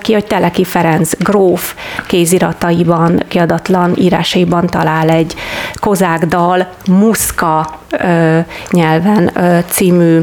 ki, 0.00 0.12
hogy 0.12 0.26
Teleki 0.26 0.64
Ferenc 0.64 1.12
gróf 1.18 1.74
kézirataiban, 2.06 3.22
kiadatlan 3.28 3.92
írásaiban 4.26 4.66
talál 4.66 5.08
egy 5.08 5.34
kozák 5.74 6.26
dal, 6.26 6.66
muszka 6.86 7.78
ö, 7.90 8.38
nyelven 8.70 9.30
ö, 9.34 9.58
című 9.68 10.20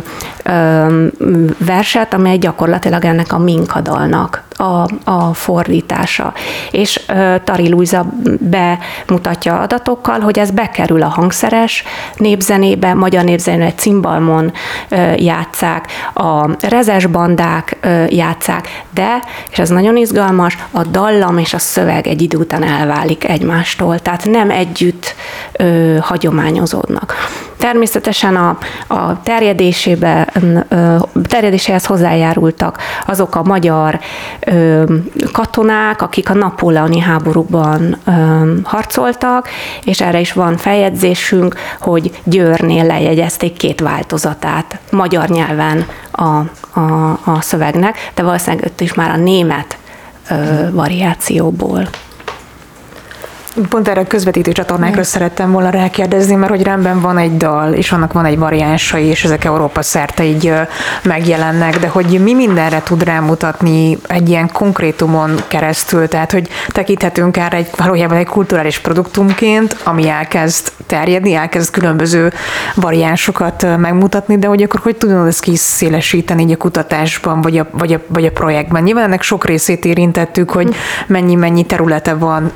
verset, 1.58 2.14
amely 2.14 2.38
gyakorlatilag 2.38 3.06
ennek 3.06 3.34
a 3.34 3.38
minkadalnak 3.38 4.44
a, 4.58 4.88
a 5.04 5.34
fordítása. 5.34 6.34
És 6.72 7.02
ö, 7.08 7.36
Tari 7.44 7.70
Luisa 7.70 8.06
bemutatja 8.40 9.60
adatokkal, 9.60 10.20
hogy 10.20 10.40
ez 10.40 10.52
bekerül 10.52 11.02
a 11.02 11.08
hangszeres 11.08 11.84
népzenébe, 12.18 12.94
magyar 12.94 13.24
népzenébe, 13.24 13.74
cimbalmon 13.74 14.52
játszák, 15.16 15.88
a 16.14 16.50
rezes 16.68 17.06
bandák 17.06 17.78
játszák, 18.10 18.84
de, 18.94 19.24
és 19.50 19.60
ez 19.60 19.70
nagyon 19.70 19.98
izgalmas, 19.98 20.58
a 20.72 20.84
dallam 20.84 21.38
és 21.38 21.54
a 21.54 21.60
szöveg 21.60 22.08
egy 22.08 22.22
idő 22.22 22.38
után 22.38 22.64
elválik 22.64 23.30
egymástól, 23.30 24.00
tehát 24.00 24.26
nem 24.26 24.50
együtt 24.50 25.16
hagyományozódnak. 26.00 27.16
Természetesen 27.64 28.36
a, 28.36 28.58
a 28.88 29.22
terjedésébe, 29.22 30.34
terjedéséhez 31.28 31.86
hozzájárultak 31.86 32.78
azok 33.06 33.36
a 33.36 33.44
magyar 33.44 34.00
katonák, 35.32 36.02
akik 36.02 36.30
a 36.30 36.34
napóleoni 36.34 37.00
háborúban 37.00 37.98
harcoltak, 38.64 39.50
és 39.84 40.02
erre 40.02 40.20
is 40.20 40.34
van 40.34 40.58
feljegyzésünk, 40.58 41.56
hogy 41.80 42.12
Győrnél 42.24 42.86
lejegyezték 42.86 43.58
két 43.58 43.80
változatát 43.80 44.80
magyar 44.92 45.30
nyelven 45.30 45.86
a, 46.12 46.24
a, 46.80 47.20
a 47.24 47.42
szövegnek, 47.42 47.98
de 48.16 48.24
valószínűleg 48.24 48.66
ott 48.66 48.82
is 48.82 48.94
már 48.94 49.10
a 49.10 49.18
német 49.18 49.78
variációból. 50.72 51.88
Pont 53.70 53.88
erre 53.88 54.02
a 54.02 54.08
közvetítő 54.08 54.52
csatornákra 54.52 55.04
szerettem 55.04 55.52
volna 55.52 55.70
rákérdezni, 55.70 56.36
mert 56.36 56.52
hogy 56.52 56.64
rendben 56.64 57.02
van 57.02 57.18
egy 57.18 57.38
dal, 57.38 57.74
és 57.74 57.92
annak 57.92 58.14
van 58.14 58.26
egy 58.26 58.38
variánsai, 58.38 59.06
és 59.06 59.24
ezek 59.24 59.46
Európa 59.46 59.82
szerte 59.82 60.24
így 60.24 60.54
megjelennek, 61.04 61.80
de 61.80 61.88
hogy 61.88 62.20
mi 62.24 62.34
mindenre 62.34 62.82
tud 62.84 63.04
rámutatni 63.04 63.98
egy 64.08 64.30
ilyen 64.30 64.52
konkrétumon 64.52 65.36
keresztül, 65.48 66.08
tehát 66.08 66.32
hogy 66.32 66.50
tekinthetünk 66.68 67.38
erre 67.38 67.58
egy, 67.58 67.70
valójában 67.78 68.18
egy 68.18 68.28
kulturális 68.28 68.80
produktumként, 68.80 69.76
ami 69.84 70.10
elkezd 70.10 70.72
terjedni, 70.88 71.34
elkezd 71.34 71.72
különböző 71.72 72.34
variánsokat 72.76 73.78
megmutatni, 73.78 74.38
de 74.38 74.48
hogy 74.48 74.64
akkor 74.64 74.80
hogy 74.80 74.96
tudod 74.96 75.28
ezt 75.28 75.42
kiszélesíteni 75.42 76.42
így 76.42 76.52
a 76.52 76.58
kutatásban, 76.58 77.42
vagy 77.42 77.58
a, 77.58 77.68
vagy, 77.72 77.94
a, 77.94 78.00
vagy 78.08 78.26
a 78.26 78.32
projektben. 78.32 78.84
Nyilván 78.84 79.04
ennek 79.04 79.22
sok 79.22 79.46
részét 79.46 79.86
érintettük, 79.86 80.52
hogy 80.52 80.76
mennyi-mennyi 81.08 81.64
területe 81.66 82.14
van 82.14 82.52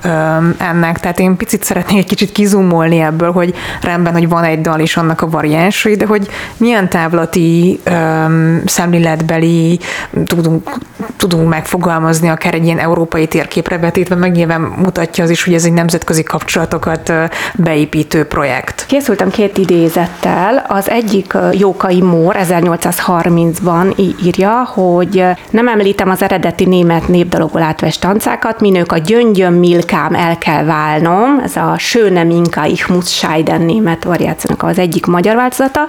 ennek, 0.58 0.87
vannak, 0.88 1.02
tehát 1.02 1.20
én 1.20 1.38
picit 1.38 1.64
szeretnék 1.64 1.98
egy 1.98 2.06
kicsit 2.06 2.32
kizumolni 2.32 3.00
ebből, 3.00 3.32
hogy 3.32 3.54
rendben, 3.82 4.14
hogy 4.14 4.30
van 4.30 4.44
egy 4.44 4.62
dal 4.62 4.80
is 4.80 4.98
annak 4.98 5.22
a 5.22 5.30
variánsai, 5.30 5.96
de 5.96 6.06
hogy 6.06 6.28
milyen 6.58 6.90
távlati 6.90 7.80
öm, 7.84 8.62
szemléletbeli 8.66 9.80
tudunk, 10.26 10.70
tudunk 11.18 11.50
megfogalmazni 11.50 12.28
akár 12.30 12.54
egy 12.54 12.66
ilyen 12.66 12.80
európai 12.80 13.28
térképre 13.28 13.78
vetítve, 13.78 14.16
meg 14.16 14.32
nyilván 14.32 14.62
mutatja 14.62 15.24
az 15.24 15.30
is, 15.30 15.44
hogy 15.44 15.54
ez 15.54 15.66
egy 15.66 15.74
nemzetközi 15.74 16.24
kapcsolatokat 16.24 17.14
beépítő 17.56 18.26
projekt. 18.26 18.86
Készültem 18.88 19.30
két 19.30 19.58
idézettel. 19.58 20.66
Az 20.68 20.90
egyik 20.90 21.34
Jókai 21.52 22.02
Mór 22.02 22.36
1830-ban 22.40 23.98
írja, 24.24 24.64
hogy 24.74 25.24
nem 25.50 25.68
említem 25.68 26.10
az 26.10 26.22
eredeti 26.22 26.66
német 26.66 27.08
népdalokból 27.08 27.62
átvest 27.62 28.02
tancákat, 28.02 28.62
minők 28.62 28.92
a 28.92 28.98
gyöngyöm 28.98 29.54
milkám 29.54 30.14
el 30.14 30.38
kell 30.38 30.66
válnom, 30.78 31.40
ez 31.44 31.56
a 31.56 31.76
Schöne 31.78 32.24
Minka 32.24 32.66
ich 32.66 32.90
muss 32.90 33.18
scheiden 33.18 33.62
német 33.62 34.04
variációnak 34.04 34.64
az 34.64 34.78
egyik 34.78 35.06
magyar 35.06 35.36
változata, 35.36 35.88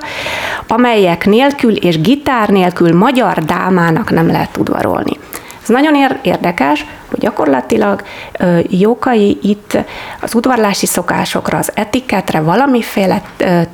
amelyek 0.66 1.26
nélkül 1.26 1.76
és 1.76 2.00
gitár 2.00 2.48
nélkül 2.48 2.96
magyar 2.96 3.44
dámának 3.44 4.10
nem 4.10 4.26
lehet 4.26 4.56
udvarolni. 4.56 5.18
Ez 5.68 5.74
nagyon 5.74 6.18
érdekes, 6.22 6.86
hogy 7.10 7.18
gyakorlatilag 7.18 8.02
Jókai 8.68 9.38
itt 9.42 9.78
az 10.20 10.34
udvarlási 10.34 10.86
szokásokra, 10.86 11.58
az 11.58 11.70
etiketre, 11.74 12.40
valamiféle 12.40 13.22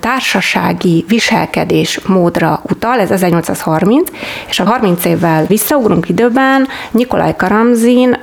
társasági 0.01 1.05
viselkedés 1.09 2.01
módra 2.07 2.63
utal, 2.63 3.01
ez 3.01 3.11
1830, 3.11 4.11
és 4.49 4.61
a 4.61 4.65
30 4.65 5.05
évvel 5.05 5.45
visszaugrunk 5.45 6.09
időben, 6.09 6.69
Nikolaj 6.91 7.37
Karamzin, 7.37 8.17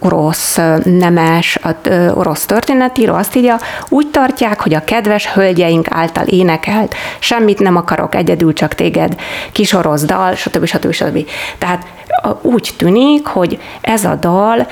orosz 0.00 0.58
nemes, 0.84 1.58
orosz 2.14 2.44
történetíró 2.44 3.14
azt 3.14 3.36
írja, 3.36 3.58
úgy 3.88 4.10
tartják, 4.10 4.60
hogy 4.60 4.74
a 4.74 4.84
kedves 4.84 5.26
hölgyeink 5.26 5.86
által 5.90 6.26
énekelt, 6.26 6.94
semmit 7.18 7.58
nem 7.58 7.76
akarok, 7.76 8.14
egyedül 8.14 8.52
csak 8.52 8.74
téged, 8.74 9.16
kis 9.52 9.72
orosz 9.72 10.04
dal, 10.04 10.34
stb. 10.34 10.64
stb. 10.64 10.92
stb. 10.92 11.26
Tehát 11.58 11.86
úgy 12.42 12.70
tűnik, 12.76 13.26
hogy 13.26 13.58
ez 13.80 14.04
a 14.04 14.14
dal 14.14 14.66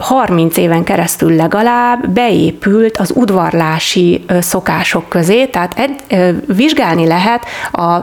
30 0.00 0.56
éven 0.56 0.84
keresztül 0.84 1.36
legalább 1.36 2.08
beépült 2.08 2.96
az 2.96 3.12
udvarlási 3.14 4.24
szokások 4.40 5.08
közé, 5.08 5.46
tehát 5.46 5.74
ed, 5.78 5.90
vizsgálni 6.46 7.06
lehet 7.06 7.44
a, 7.72 7.98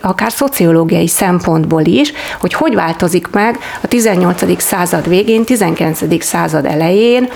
akár 0.00 0.32
szociológiai 0.32 1.08
szempontból 1.08 1.84
is, 1.84 2.12
hogy 2.40 2.54
hogy 2.54 2.74
változik 2.74 3.28
meg 3.30 3.58
a 3.82 3.86
18. 3.86 4.62
század 4.62 5.08
végén, 5.08 5.44
19. 5.44 6.24
század 6.24 6.64
elején 6.64 7.28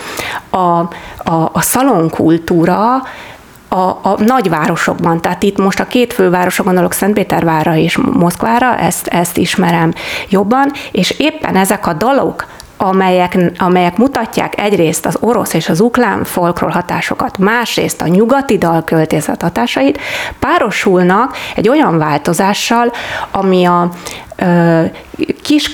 a, 0.51 0.57
a, 0.57 1.51
a 1.53 1.61
szalonkultúra, 1.61 3.03
a, 3.73 3.99
a 4.03 4.17
nagyvárosokban, 4.19 5.21
tehát 5.21 5.43
itt 5.43 5.59
most 5.59 5.81
a 5.81 5.87
két 5.87 6.13
fővárosra 6.13 6.65
gondolok, 6.65 6.93
Szentpétervára 6.93 7.77
és 7.77 7.97
Moszkvára, 7.97 8.77
ezt, 8.77 9.07
ezt 9.07 9.37
ismerem 9.37 9.93
jobban, 10.29 10.73
és 10.93 11.11
éppen 11.19 11.57
ezek 11.57 11.87
a 11.87 11.93
dalok, 11.93 12.47
amelyek, 12.77 13.39
amelyek 13.59 13.97
mutatják 13.97 14.61
egyrészt 14.61 15.07
az 15.07 15.17
orosz 15.21 15.55
és 15.55 15.69
az 15.69 15.81
ukrán 15.81 16.25
folklor 16.25 16.71
hatásokat, 16.71 17.39
másrészt 17.39 18.03
a 18.03 18.07
nyugati 18.07 18.59
dalköltészet 18.59 19.43
hatásait, 19.43 20.01
párosulnak 20.39 21.37
egy 21.55 21.69
olyan 21.69 21.99
változással, 21.99 22.93
ami 23.31 23.65
a 23.65 23.91
ö, 24.37 24.83
kis 25.43 25.71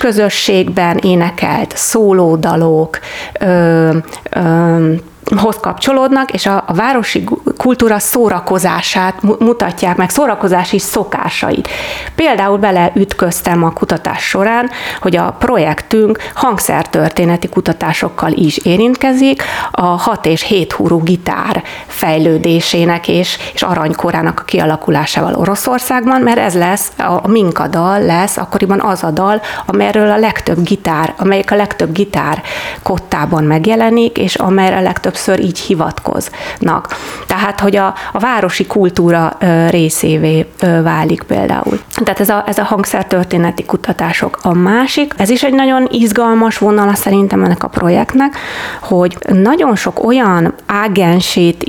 énekelt 1.01 1.77
szólódalok, 1.77 2.99
ö, 3.39 3.97
ö, 4.29 4.93
hoz 5.35 5.57
kapcsolódnak, 5.61 6.31
és 6.31 6.45
a, 6.45 6.63
a 6.67 6.73
városi 6.73 7.23
kultúra 7.57 7.99
szórakozását 7.99 9.21
mutatják 9.39 9.95
meg, 9.95 10.09
szórakozási 10.09 10.79
szokásait. 10.79 11.69
Például 12.15 12.57
beleütköztem 12.57 13.63
a 13.63 13.71
kutatás 13.71 14.23
során, 14.23 14.69
hogy 15.01 15.15
a 15.15 15.35
projektünk 15.39 16.17
hangszertörténeti 16.33 17.47
kutatásokkal 17.47 18.31
is 18.31 18.57
érintkezik, 18.57 19.43
a 19.71 19.85
6 19.85 20.25
és 20.25 20.41
7 20.41 20.71
húrú 20.71 21.03
gitár 21.03 21.63
fejlődésének 21.87 23.07
és, 23.07 23.37
és 23.53 23.61
aranykorának 23.61 24.39
a 24.39 24.43
kialakulásával 24.43 25.33
Oroszországban, 25.33 26.21
mert 26.21 26.37
ez 26.37 26.53
lesz, 26.53 26.91
a 26.97 27.27
Minka 27.27 27.67
dal 27.67 28.01
lesz 28.01 28.37
akkoriban 28.37 28.81
az 28.81 29.03
a 29.03 29.11
dal, 29.11 29.41
amelyről 29.65 30.09
a 30.09 30.17
legtöbb 30.17 30.63
gitár, 30.63 31.13
amelyik 31.17 31.51
a 31.51 31.55
legtöbb 31.55 31.91
gitár 31.91 32.41
kottában 32.83 33.43
megjelenik, 33.43 34.17
és 34.17 34.35
amelyre 34.35 34.77
a 34.77 34.81
legtöbb 34.81 35.15
többször 35.17 35.39
így 35.39 35.59
hivatkoznak. 35.59 36.95
Tehát, 37.27 37.59
hogy 37.59 37.75
a, 37.75 37.93
a 38.11 38.19
városi 38.19 38.65
kultúra 38.65 39.37
részévé 39.69 40.45
válik 40.83 41.23
például. 41.23 41.79
Tehát 42.03 42.19
ez 42.19 42.29
a, 42.29 42.43
ez 42.47 42.57
a 42.57 42.63
hangszertörténeti 42.63 43.65
kutatások. 43.65 44.37
A 44.41 44.53
másik, 44.53 45.13
ez 45.17 45.29
is 45.29 45.43
egy 45.43 45.53
nagyon 45.53 45.87
izgalmas 45.91 46.57
vonala 46.57 46.93
szerintem 46.93 47.43
ennek 47.43 47.63
a 47.63 47.67
projektnek, 47.67 48.35
hogy 48.81 49.17
nagyon 49.27 49.75
sok 49.75 50.05
olyan 50.05 50.53
ágensét 50.65 51.63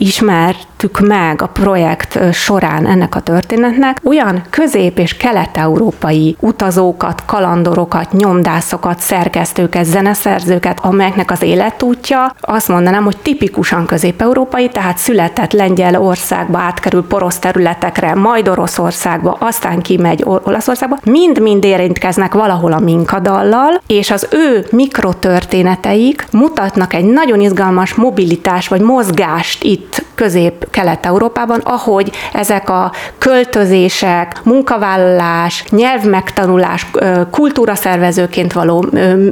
ismertük 0.82 1.08
meg 1.08 1.42
a 1.42 1.46
projekt 1.46 2.32
során 2.32 2.86
ennek 2.86 3.14
a 3.14 3.20
történetnek, 3.20 4.00
olyan 4.04 4.42
közép- 4.50 4.98
és 4.98 5.16
kelet-európai 5.16 6.36
utazókat, 6.40 7.22
kalandorokat, 7.26 8.12
nyomdászokat, 8.12 8.98
szerkesztőket, 8.98 9.84
zeneszerzőket, 9.84 10.78
amelyeknek 10.82 11.30
az 11.30 11.42
életútja 11.42 12.34
azt 12.40 12.68
mondanám, 12.68 13.04
hogy 13.04 13.16
tipikusan 13.16 13.86
közép-európai, 13.86 14.68
tehát 14.68 14.98
született 14.98 15.52
Lengyelországba, 15.52 16.58
átkerül 16.58 17.06
porosz 17.06 17.38
területekre, 17.38 18.14
majd 18.14 18.48
Oroszországba, 18.48 19.36
aztán 19.40 19.82
kimegy 19.82 20.24
Olaszországba, 20.24 20.98
mind-mind 21.04 21.64
érintkeznek 21.64 22.34
valahol 22.34 22.72
a 22.72 22.78
minkadallal, 22.78 23.80
és 23.86 24.10
az 24.10 24.28
ő 24.30 24.66
mikrotörténeteik 24.70 26.26
mutatnak 26.32 26.94
egy 26.94 27.04
nagyon 27.04 27.40
izgalmas 27.40 27.94
mobilitás 27.94 28.68
vagy 28.68 28.80
mozgást 28.80 29.64
itt 29.64 30.06
közép-kelet-európában, 30.18 31.61
ahogy 31.64 32.11
ezek 32.33 32.70
a 32.70 32.92
költözések, 33.18 34.40
munkavállalás, 34.44 35.64
nyelvmegtanulás, 35.70 36.87
kultúraszervezőként 37.31 38.52
való 38.52 38.87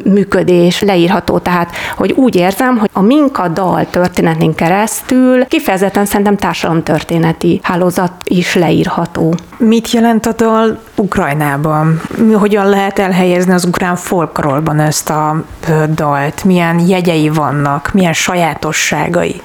működés 0.04 0.80
leírható. 0.80 1.38
Tehát, 1.38 1.70
hogy 1.96 2.12
úgy 2.12 2.36
érzem, 2.36 2.78
hogy 2.78 2.90
a 2.92 3.00
minkadal 3.00 3.86
történetén 3.90 4.54
keresztül 4.54 5.46
kifejezetten 5.46 6.04
szerintem 6.04 6.36
társadalomtörténeti 6.36 7.60
hálózat 7.62 8.12
is 8.24 8.54
leírható. 8.54 9.34
Mit 9.58 9.90
jelent 9.90 10.26
a 10.26 10.32
dal 10.32 10.78
Ukrajnában? 10.96 12.00
Hogyan 12.34 12.68
lehet 12.68 12.98
elhelyezni 12.98 13.52
az 13.52 13.64
ukrán 13.64 13.96
folklorban 13.96 14.80
ezt 14.80 15.10
a 15.10 15.42
dalt? 15.94 16.44
Milyen 16.44 16.78
jegyei 16.88 17.28
vannak? 17.28 17.90
Milyen 17.92 18.12
sajátosságai? 18.12 19.40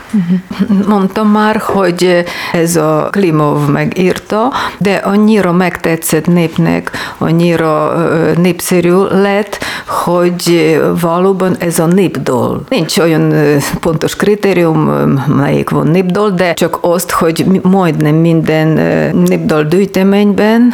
Mondtam 0.87 1.27
már, 1.27 1.57
hogy 1.57 2.23
ez 2.53 2.75
a 2.75 3.07
Klimov 3.11 3.69
megírta, 3.69 4.51
de 4.77 4.93
annyira 4.93 5.51
megtetszett 5.51 6.27
népnek, 6.27 6.91
annyira 7.17 7.93
népszerű 8.37 8.95
lett, 9.09 9.57
hogy 9.87 10.79
valóban 11.01 11.55
ez 11.59 11.79
a 11.79 11.85
népdol. 11.85 12.63
Nincs 12.69 12.97
olyan 12.97 13.33
pontos 13.79 14.15
kritérium, 14.15 14.79
melyik 15.27 15.69
van 15.69 15.87
népdol, 15.87 16.29
de 16.29 16.53
csak 16.53 16.77
azt, 16.81 17.11
hogy 17.11 17.59
majdnem 17.63 18.15
minden 18.15 18.67
népdal 19.15 19.63
gyűjteményben 19.63 20.73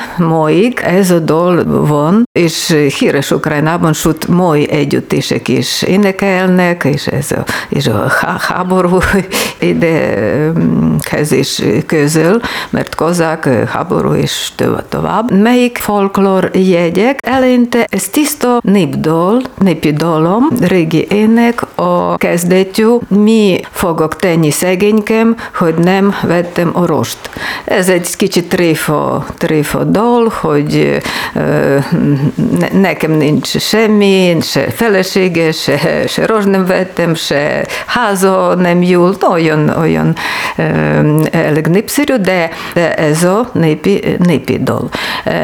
moig 0.67 0.79
ez 0.83 1.11
a 1.11 1.19
dal 1.19 1.63
van, 1.85 2.23
és 2.31 2.75
híres 2.99 3.31
Ukrajnában, 3.31 3.93
sőt, 3.93 4.27
mai 4.27 4.71
együttések 4.71 5.47
is 5.47 5.81
énekelnek, 5.81 6.83
és 6.83 7.07
ez 7.07 7.31
a, 7.31 7.43
és 7.69 7.87
a 7.87 8.11
háború 8.39 8.97
idehez 9.59 11.31
is 11.31 11.61
közül, 11.85 12.39
mert 12.69 12.95
kozák, 12.95 13.49
háború 13.69 14.13
és 14.13 14.51
tovább. 14.89 15.41
Melyik 15.41 15.77
folklor 15.77 16.49
jegyek? 16.53 17.19
Eleinte 17.21 17.87
ez 17.89 18.09
tiszta 18.09 18.59
népdal, 18.61 19.41
népi 19.57 19.93
dalom, 19.93 20.47
régi 20.61 21.07
ének, 21.09 21.61
a 21.75 22.17
kezdetű, 22.17 22.87
mi 23.07 23.59
fogok 23.71 24.15
tenni 24.15 24.51
szegénykem, 24.51 25.35
hogy 25.55 25.73
nem 25.73 26.15
vettem 26.23 26.71
orost. 26.73 27.29
Ez 27.65 27.89
egy 27.89 28.15
kicsit 28.15 28.49
tréfa, 28.49 29.25
tréfa 29.37 29.83
dal, 29.83 30.31
hogy 30.41 30.56
ne, 32.59 32.79
nekem 32.79 33.11
nincs 33.11 33.57
semmi, 33.57 34.37
se 34.41 34.71
felesége, 34.71 35.51
se, 35.51 36.07
se 36.07 36.25
rost 36.25 36.47
nem 36.47 36.65
vettem, 36.65 37.15
se 37.15 37.65
háza 37.85 38.55
nem 38.55 38.81
jól, 38.81 39.15
olyan, 39.31 39.69
olyan 39.69 40.15
elég 41.31 41.67
népszerű, 41.67 42.15
de, 42.15 42.49
de 42.73 42.95
ez 42.95 43.23
a 43.23 43.49
népi, 43.53 44.15
népi 44.17 44.59
dal. 44.63 44.89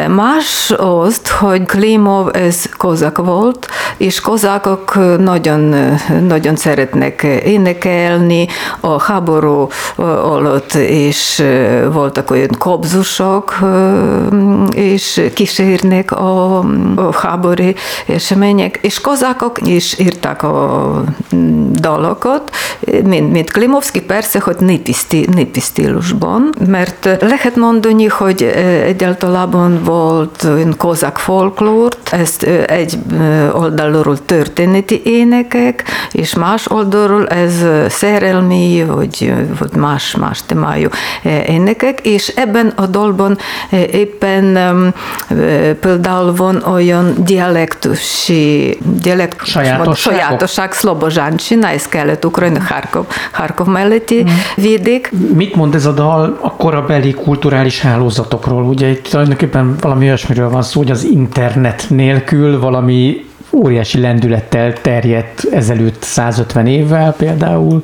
Más 0.08 0.74
az, 0.78 1.22
hogy 1.40 1.66
Klimov 1.66 2.30
ez 2.36 2.66
kozak 2.78 3.18
volt, 3.18 3.68
és 3.98 4.20
kozákok 4.20 5.18
nagyon, 5.20 5.76
nagyon 6.28 6.56
szeretnek 6.56 7.24
énekelni 7.46 8.48
a 8.80 9.02
háború 9.02 9.68
alatt, 10.24 10.74
és 10.74 11.44
voltak 11.92 12.32
olyan 12.32 12.56
kobzusok, 12.58 13.60
és 14.72 15.03
kísérnek 15.34 16.12
a, 16.12 16.58
a 16.96 17.14
háború 17.22 17.72
események, 18.08 18.80
és 18.82 19.02
kozákok 19.02 19.68
is 19.68 20.00
írták 20.00 20.44
a 20.44 21.04
dalokat, 21.72 22.56
mint, 23.04 23.32
mint 23.32 23.52
Klimovski, 23.52 24.02
persze, 24.02 24.40
hogy 24.40 24.56
népi, 24.60 24.94
stíl, 24.94 25.26
népi 25.34 25.60
stílusban, 25.60 26.54
mert 26.68 27.18
lehet 27.22 27.56
mondani, 27.56 28.06
hogy 28.06 28.44
egyáltalában 28.86 29.84
volt 29.84 30.48
kozák 30.78 31.18
folklórt, 31.18 32.10
ezt 32.12 32.44
egy 32.68 32.98
oldalról 33.54 34.26
történeti 34.26 35.02
énekek, 35.06 35.84
és 36.12 36.36
más 36.36 36.72
oldalról 36.72 37.28
ez 37.28 37.54
szerelmi, 37.90 38.86
vagy, 38.88 39.34
vagy 39.60 39.76
más, 39.76 40.16
más 40.16 40.46
témájú 40.46 40.88
énekek, 41.48 42.00
és 42.02 42.28
ebben 42.28 42.74
a 42.76 42.86
dalban 42.86 43.38
éppen 43.92 44.93
például 45.80 46.36
van 46.36 46.64
olyan 46.64 47.14
dialektusi, 47.18 48.78
dialektus, 49.02 49.58
sajátosság, 49.96 50.72
szlobozsáncsina, 50.72 51.68
ez 51.68 51.88
kellett 51.88 52.26
Ukrajna, 52.26 52.60
Harkov, 52.70 53.06
Harkov 53.32 53.68
melletti 53.68 54.24
mm. 54.24 54.28
vidék. 54.56 55.12
Mit 55.34 55.56
mond 55.56 55.76
ez 55.76 55.86
a 55.86 55.92
dal 55.92 56.38
a 56.42 56.56
korabeli 56.56 57.14
kulturális 57.14 57.82
hálózatokról? 57.82 58.64
Ugye 58.64 58.90
itt 58.90 59.08
tulajdonképpen 59.08 59.76
valami 59.82 60.06
olyasmiről 60.06 60.50
van 60.50 60.62
szó, 60.62 60.80
hogy 60.80 60.92
az 60.92 61.04
internet 61.04 61.86
nélkül 61.90 62.60
valami 62.60 63.26
óriási 63.54 64.00
lendülettel 64.00 64.74
terjedt 64.82 65.48
ezelőtt 65.52 66.04
150 66.04 66.68
évvel 66.68 67.14
például 67.18 67.84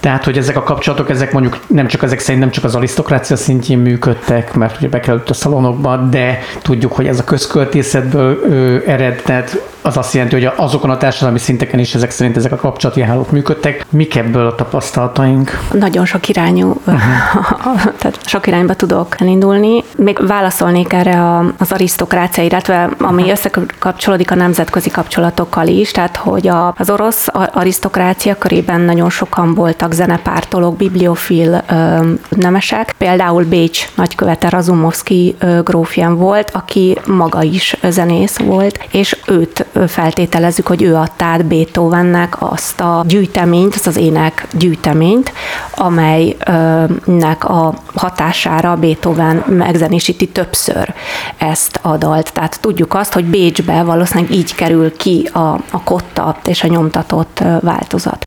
Tehát, 0.00 0.24
hogy 0.24 0.38
ezek 0.38 0.56
a 0.56 0.62
kapcsolatok, 0.62 1.10
ezek 1.10 1.32
mondjuk 1.32 1.58
nem 1.66 1.86
csak 1.86 2.02
ezek 2.02 2.18
szerint 2.18 2.40
nem 2.40 2.50
csak 2.50 2.64
az 2.64 2.74
arisztokrácia 2.74 3.36
szintjén 3.36 3.78
működtek, 3.78 4.54
mert 4.54 4.76
ugye 4.76 4.88
bekerült 4.88 5.30
a 5.30 5.34
szalonokba, 5.34 5.96
de 5.96 6.38
tudjuk, 6.62 6.92
hogy 6.92 7.06
ez 7.06 7.18
a 7.18 7.24
közköltészetből 7.24 8.40
ö, 8.50 8.78
ered, 8.86 9.22
tehát 9.24 9.60
az 9.82 9.96
azt 9.96 10.14
jelenti, 10.14 10.34
hogy 10.34 10.52
azokon 10.56 10.90
a 10.90 10.96
társadalmi 10.96 11.38
szinteken 11.38 11.78
is 11.78 11.94
ezek 11.94 12.10
szerint 12.10 12.36
ezek 12.36 12.52
a 12.52 12.56
kapcsolati 12.56 13.02
hálók 13.02 13.30
működtek. 13.30 13.86
Mik 13.90 14.16
ebből 14.16 14.46
a 14.46 14.54
tapasztalataink? 14.54 15.58
Nagyon 15.72 16.04
sok 16.04 16.28
irányú, 16.28 16.80
uh-huh. 16.86 17.92
tehát 17.98 18.18
sok 18.24 18.46
irányba 18.46 18.74
tudok 18.74 19.20
elindulni. 19.20 19.84
Még 19.96 20.26
válaszolnék 20.26 20.92
erre 20.92 21.40
az 21.58 21.72
arisztokrácia, 21.72 22.44
illetve 22.44 22.90
ami 22.98 23.22
uh-huh. 23.22 23.30
összekapcsolódik 23.30 24.30
a 24.30 24.34
nemzetközi 24.34 24.90
kapcsolatokkal 24.96 25.66
is, 25.66 25.90
tehát 25.90 26.16
hogy 26.16 26.48
a, 26.48 26.74
az 26.78 26.90
orosz 26.90 27.26
arisztokrácia 27.52 28.38
körében 28.38 28.80
nagyon 28.80 29.10
sokan 29.10 29.54
voltak 29.54 29.92
zenepártolók, 29.92 30.76
bibliofil 30.76 31.64
ö, 31.70 32.10
nemesek. 32.28 32.94
Például 32.98 33.44
Bécs 33.44 33.88
nagykövete 33.94 34.48
Razumovski 34.48 35.36
grófján 35.64 36.16
volt, 36.16 36.50
aki 36.50 36.98
maga 37.06 37.42
is 37.42 37.76
zenész 37.88 38.38
volt, 38.38 38.78
és 38.90 39.16
őt 39.26 39.66
feltételezzük, 39.86 40.66
hogy 40.66 40.82
ő 40.82 40.94
adta 40.94 41.24
át 41.24 41.44
Beethovennek 41.44 42.36
azt 42.38 42.80
a 42.80 43.04
gyűjteményt, 43.06 43.74
azt 43.74 43.86
az 43.86 43.96
ének 43.96 44.46
gyűjteményt, 44.52 45.32
amelynek 45.74 47.44
a 47.44 47.74
hatására 47.94 48.76
Beethoven 48.76 49.44
megzenésíti 49.46 50.28
többször 50.28 50.94
ezt 51.38 51.78
a 51.82 51.96
dalt. 51.96 52.32
Tehát 52.32 52.60
tudjuk 52.60 52.94
azt, 52.94 53.12
hogy 53.12 53.24
Bécsbe 53.24 53.82
valószínűleg 53.82 54.34
így 54.34 54.54
kerül 54.54 54.85
ki 54.90 55.28
a, 55.32 55.38
a 55.70 55.82
kotta 55.84 56.36
és 56.44 56.62
a 56.62 56.66
nyomtatott 56.66 57.42
változat. 57.60 58.26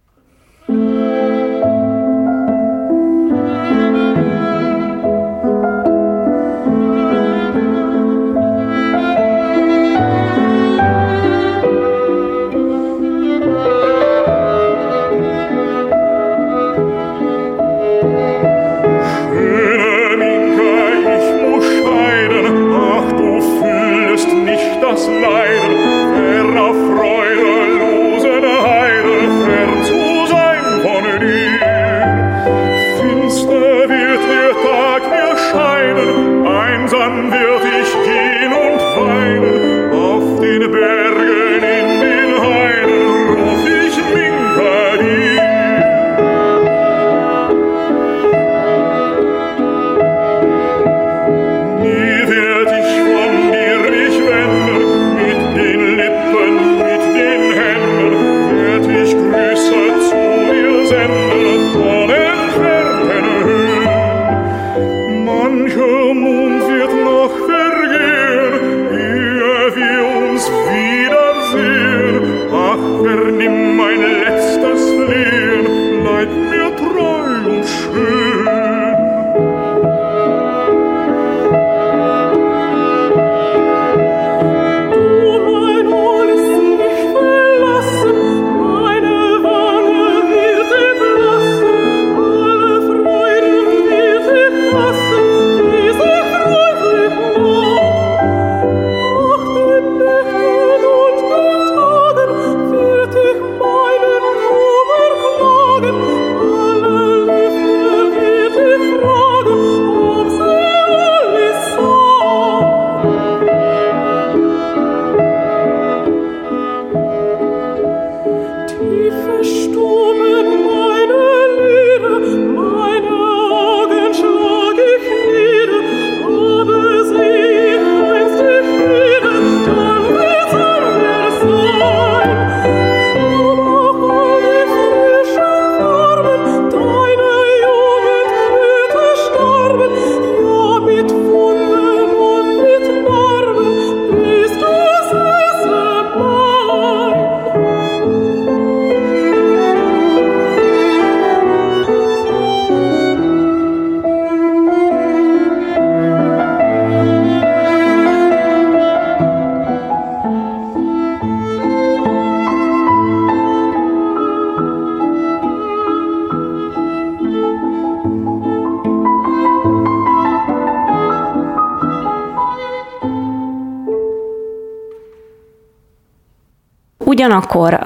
Ugyanakkor 177.19 177.79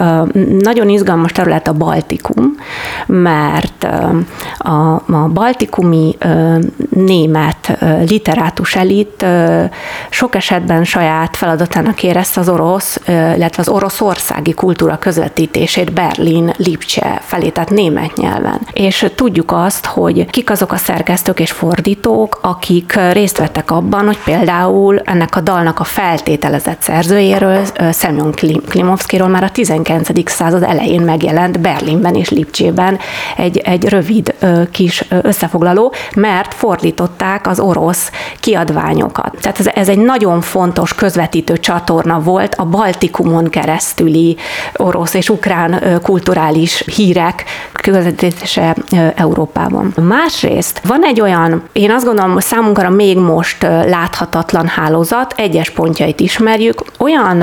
nagyon 0.60 0.90
izgalmas 0.90 1.32
terület 1.32 1.68
a 1.68 1.74
Baltikum, 1.74 2.56
mert 3.06 3.88
a, 4.58 4.94
a 4.94 5.28
baltikumi 5.34 6.16
német 6.94 7.78
literátus 8.08 8.76
elit 8.76 9.26
sok 10.10 10.36
esetben 10.36 10.84
saját 10.84 11.38
feladatának 11.38 12.04
érezte 12.04 12.40
az 12.40 12.50
orosz, 12.50 13.00
illetve 13.08 13.62
az 13.62 13.70
oroszországi 13.70 14.54
kultúra 14.54 14.98
közvetítését 14.98 15.94
Berlin, 15.94 16.54
Lipcse 16.58 17.22
felé, 17.22 17.50
tehát 17.50 17.70
német 17.70 18.16
nyelven. 18.16 18.60
És 18.74 19.06
tudjuk 19.16 19.52
azt, 19.52 19.86
hogy 19.86 20.26
kik 20.26 20.50
azok 20.50 20.72
a 20.72 20.76
szerkesztők 20.76 21.40
és 21.40 21.52
fordítók, 21.52 22.40
akik 22.42 23.00
részt 23.12 23.38
vettek 23.38 23.72
abban, 23.72 24.06
hogy 24.06 24.18
például 24.24 25.00
ennek 25.00 25.36
a 25.36 25.42
dalnak 25.42 25.80
a 25.80 25.84
feltételezett 25.84 26.82
szerzőjéről, 26.82 27.60
Semyon 27.94 28.34
Klimovszkiról 28.70 29.28
már 29.28 29.44
a 29.44 29.50
19. 29.50 30.30
század 30.30 30.64
elején 30.64 31.02
megjelent 31.02 31.60
Berlinben 31.60 32.16
és 32.16 32.30
Lipcsében 32.30 33.00
egy, 33.38 33.58
egy 33.58 33.90
rövid 33.90 34.36
kis 34.72 35.06
összefoglaló, 35.22 35.94
mert 36.16 36.54
fordították 36.84 37.48
az 37.48 37.60
orosz 37.60 38.12
kiadványokat. 38.40 39.36
Tehát 39.42 39.60
ez, 39.60 39.68
ez 39.68 39.90
egy 39.90 39.98
nagyon 39.98 40.42
fontos 40.42 40.96
közvetítő 40.96 41.58
csatorna 41.58 42.20
volt 42.20 42.56
a 42.56 42.66
Baltikumon 42.66 43.50
keresztüli 43.50 44.38
orosz 44.76 45.14
és 45.14 45.30
ukrán 45.30 46.00
kulturális 46.02 46.84
hírek 46.96 47.44
közvetítése 47.72 48.76
Európában. 49.16 49.94
Másrészt 50.02 50.82
van 50.88 51.04
egy 51.04 51.22
olyan, 51.22 51.64
én 51.72 51.92
azt 51.92 52.06
gondolom, 52.06 52.40
számunkra 52.40 52.90
még 52.90 53.18
most 53.18 53.64
láthatatlan 53.64 54.68
hálózat, 54.68 55.34
egyes 55.38 55.70
pontjait 55.70 56.20
ismerjük, 56.20 56.84
olyan 56.98 57.42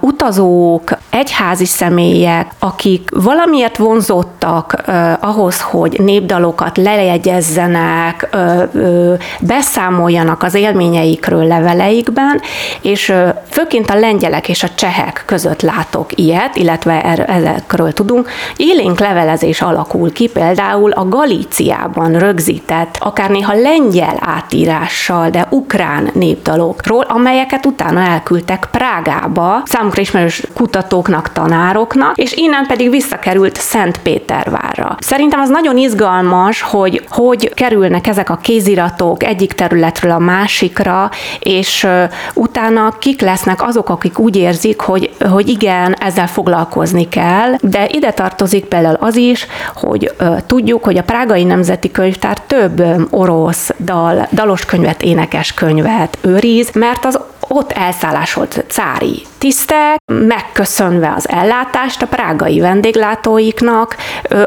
utazók 0.00 0.90
egyházi 1.10 1.64
személyek, 1.64 2.52
akik 2.58 3.08
valamiért 3.12 3.76
vonzottak 3.76 4.82
ahhoz, 5.20 5.60
hogy 5.60 6.00
népdalokat 6.00 6.76
lejegyezzenek, 6.76 8.28
uh, 8.32 9.18
beszámoljanak 9.40 10.42
az 10.42 10.54
élményeikről 10.54 11.46
leveleikben, 11.46 12.40
és 12.80 13.12
főként 13.48 13.90
a 13.90 13.98
lengyelek 13.98 14.48
és 14.48 14.62
a 14.62 14.68
csehek 14.74 15.22
között 15.26 15.62
látok 15.62 16.10
ilyet, 16.14 16.56
illetve 16.56 17.02
er- 17.02 17.28
ezekről 17.28 17.92
tudunk. 17.92 18.28
Élénk 18.56 19.00
levelezés 19.00 19.60
alakul 19.60 20.12
ki, 20.12 20.28
például 20.28 20.90
a 20.90 21.08
Galíciában 21.08 22.12
rögzített, 22.12 22.96
akár 23.00 23.30
néha 23.30 23.54
lengyel 23.54 24.16
átírással, 24.20 25.30
de 25.30 25.46
ukrán 25.50 26.10
népdalokról, 26.14 27.04
amelyeket 27.08 27.66
utána 27.66 28.00
elküldtek 28.00 28.68
Prágába, 28.70 29.23
számukra 29.64 30.00
ismerős 30.00 30.42
kutatóknak, 30.54 31.32
tanároknak, 31.32 32.16
és 32.16 32.32
innen 32.32 32.66
pedig 32.66 32.90
visszakerült 32.90 33.56
Szentpétervárra. 33.56 34.96
Szerintem 34.98 35.40
az 35.40 35.48
nagyon 35.48 35.76
izgalmas, 35.76 36.62
hogy 36.62 37.04
hogy 37.08 37.54
kerülnek 37.54 38.06
ezek 38.06 38.30
a 38.30 38.36
kéziratok 38.36 39.24
egyik 39.24 39.52
területről 39.52 40.12
a 40.12 40.18
másikra, 40.18 41.10
és 41.38 41.86
utána 42.34 42.94
kik 42.98 43.20
lesznek 43.20 43.62
azok, 43.62 43.88
akik 43.88 44.18
úgy 44.18 44.36
érzik, 44.36 44.80
hogy, 44.80 45.10
hogy 45.30 45.48
igen, 45.48 45.94
ezzel 45.98 46.26
foglalkozni 46.26 47.08
kell, 47.08 47.54
de 47.60 47.88
ide 47.90 48.12
tartozik 48.12 48.64
például 48.64 48.96
az 49.00 49.16
is, 49.16 49.46
hogy 49.74 50.14
tudjuk, 50.46 50.84
hogy 50.84 50.98
a 50.98 51.02
Prágai 51.02 51.44
Nemzeti 51.44 51.90
Könyvtár 51.90 52.38
több 52.40 52.82
orosz 53.10 53.70
dal, 53.78 54.28
dalos 54.32 54.64
könyvet, 54.64 55.02
énekes 55.02 55.54
könyvet 55.54 56.18
őriz, 56.20 56.70
mert 56.72 57.04
az 57.04 57.18
ott 57.54 57.72
elszállásolt 57.72 58.64
cári 58.68 59.22
tisztek, 59.38 59.96
megköszönve 60.12 61.12
az 61.16 61.28
ellátást 61.28 62.02
a 62.02 62.06
prágai 62.06 62.60
vendéglátóiknak 62.60 63.96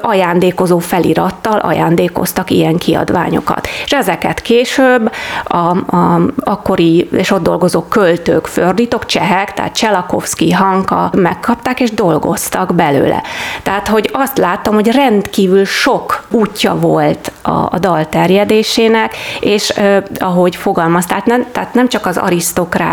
ajándékozó 0.01 0.79
felirattal 0.79 1.59
ajándékoztak 1.59 2.49
ilyen 2.51 2.77
kiadványokat. 2.77 3.67
És 3.85 3.91
ezeket 3.91 4.41
később 4.41 5.11
a, 5.43 5.57
a 5.95 6.21
akkori 6.39 7.09
és 7.11 7.31
ott 7.31 7.43
dolgozó 7.43 7.81
költők, 7.81 8.47
fördítók, 8.47 9.05
csehek, 9.05 9.53
tehát 9.53 9.75
Cselakovszki, 9.75 10.51
Hanka 10.51 11.11
megkapták 11.15 11.79
és 11.79 11.91
dolgoztak 11.91 12.75
belőle. 12.75 13.23
Tehát, 13.63 13.87
hogy 13.87 14.09
azt 14.13 14.37
láttam, 14.37 14.73
hogy 14.73 14.91
rendkívül 14.91 15.65
sok 15.65 16.25
útja 16.31 16.75
volt 16.75 17.31
a, 17.41 17.51
a 17.51 17.77
dal 17.79 18.09
terjedésének, 18.09 19.15
és 19.39 19.69
eh, 19.69 20.03
ahogy 20.19 20.55
fogalmazták, 20.55 21.25
nem, 21.25 21.45
tehát 21.51 21.73
nem 21.73 21.87
csak 21.87 22.05
az 22.05 22.17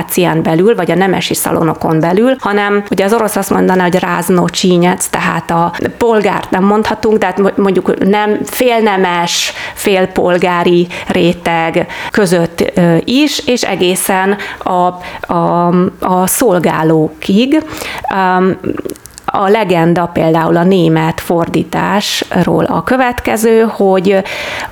arisztokrácián 0.05 0.43
belül, 0.43 0.75
vagy 0.75 0.91
a 0.91 0.95
nemesi 0.95 1.35
szalonokon 1.35 2.01
belül, 2.01 2.37
hanem 2.39 2.85
ugye 2.91 3.05
az 3.05 3.13
orosz 3.13 3.37
azt 3.37 3.51
mondaná, 3.51 3.83
hogy 3.83 3.99
rázno 3.99 4.49
csínyec, 4.49 5.07
tehát 5.07 5.51
a 5.51 5.73
polgárt 5.99 6.51
nem 6.51 6.65
mondhatunk, 6.65 7.19
tehát 7.19 7.57
mondjuk 7.57 8.05
nem 8.05 8.39
félnemes, 8.45 9.53
félpolgári 9.75 10.87
réteg 11.07 11.87
között 12.11 12.73
is, 13.05 13.43
és 13.47 13.63
egészen 13.63 14.37
a, 14.59 14.71
a, 15.33 15.69
a 16.01 16.27
szolgálókig. 16.27 17.63
A 19.37 19.49
legenda 19.49 20.07
például 20.07 20.57
a 20.57 20.65
német 20.65 21.21
fordításról 21.21 22.65
a 22.65 22.83
következő, 22.83 23.61
hogy 23.61 24.23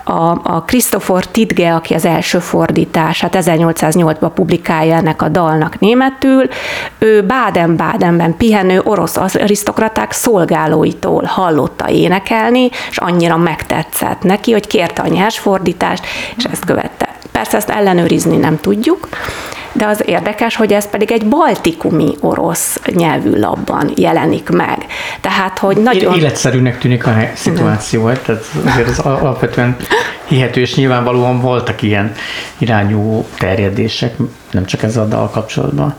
a, 0.04 0.12
a 0.42 0.62
Christopher 0.66 1.26
Tidge, 1.26 1.74
aki 1.74 1.94
az 1.94 2.04
első 2.04 2.38
fordítását 2.38 3.36
1808-ban 3.38 4.30
publikálja 4.34 4.94
ennek 4.94 5.22
a 5.22 5.28
dalnak 5.28 5.78
németül, 5.78 6.48
ő 6.98 7.26
Baden-Badenben 7.26 8.36
pihenő 8.36 8.80
orosz 8.84 9.16
arisztokraták 9.16 10.12
szolgálóitól 10.12 11.24
hallotta 11.24 11.88
énekelni, 11.88 12.68
és 12.90 12.98
annyira 12.98 13.36
megtetszett 13.36 14.22
neki, 14.22 14.52
hogy 14.52 14.66
kérte 14.66 15.02
a 15.02 15.08
nyers 15.08 15.38
fordítást, 15.38 16.04
és 16.36 16.44
ezt 16.44 16.64
követte. 16.64 17.08
Persze 17.32 17.56
ezt 17.56 17.70
ellenőrizni 17.70 18.36
nem 18.36 18.60
tudjuk, 18.60 19.08
de 19.72 19.86
az 19.86 20.02
érdekes, 20.06 20.56
hogy 20.56 20.72
ez 20.72 20.90
pedig 20.90 21.10
egy 21.10 21.26
baltikumi 21.26 22.14
orosz 22.20 22.80
nyelvű 22.94 23.38
labban 23.38 23.90
jelenik 23.96 24.48
meg. 24.48 24.86
Tehát, 25.20 25.58
hogy 25.58 25.76
nagyon... 25.76 26.14
Életszerűnek 26.14 26.78
tűnik 26.78 27.06
a 27.06 27.14
szituáció, 27.34 28.06
Nem. 28.06 28.18
tehát 28.24 28.44
azért 28.64 28.88
az 28.88 28.98
alapvetően 28.98 29.76
hihető, 30.24 30.60
és 30.60 30.74
nyilvánvalóan 30.74 31.40
voltak 31.40 31.82
ilyen 31.82 32.12
irányú 32.58 33.26
terjedések, 33.38 34.14
nem 34.50 34.64
csak 34.64 34.82
ezzel 34.82 35.02
a 35.02 35.06
dal 35.06 35.30
kapcsolatban. 35.30 35.94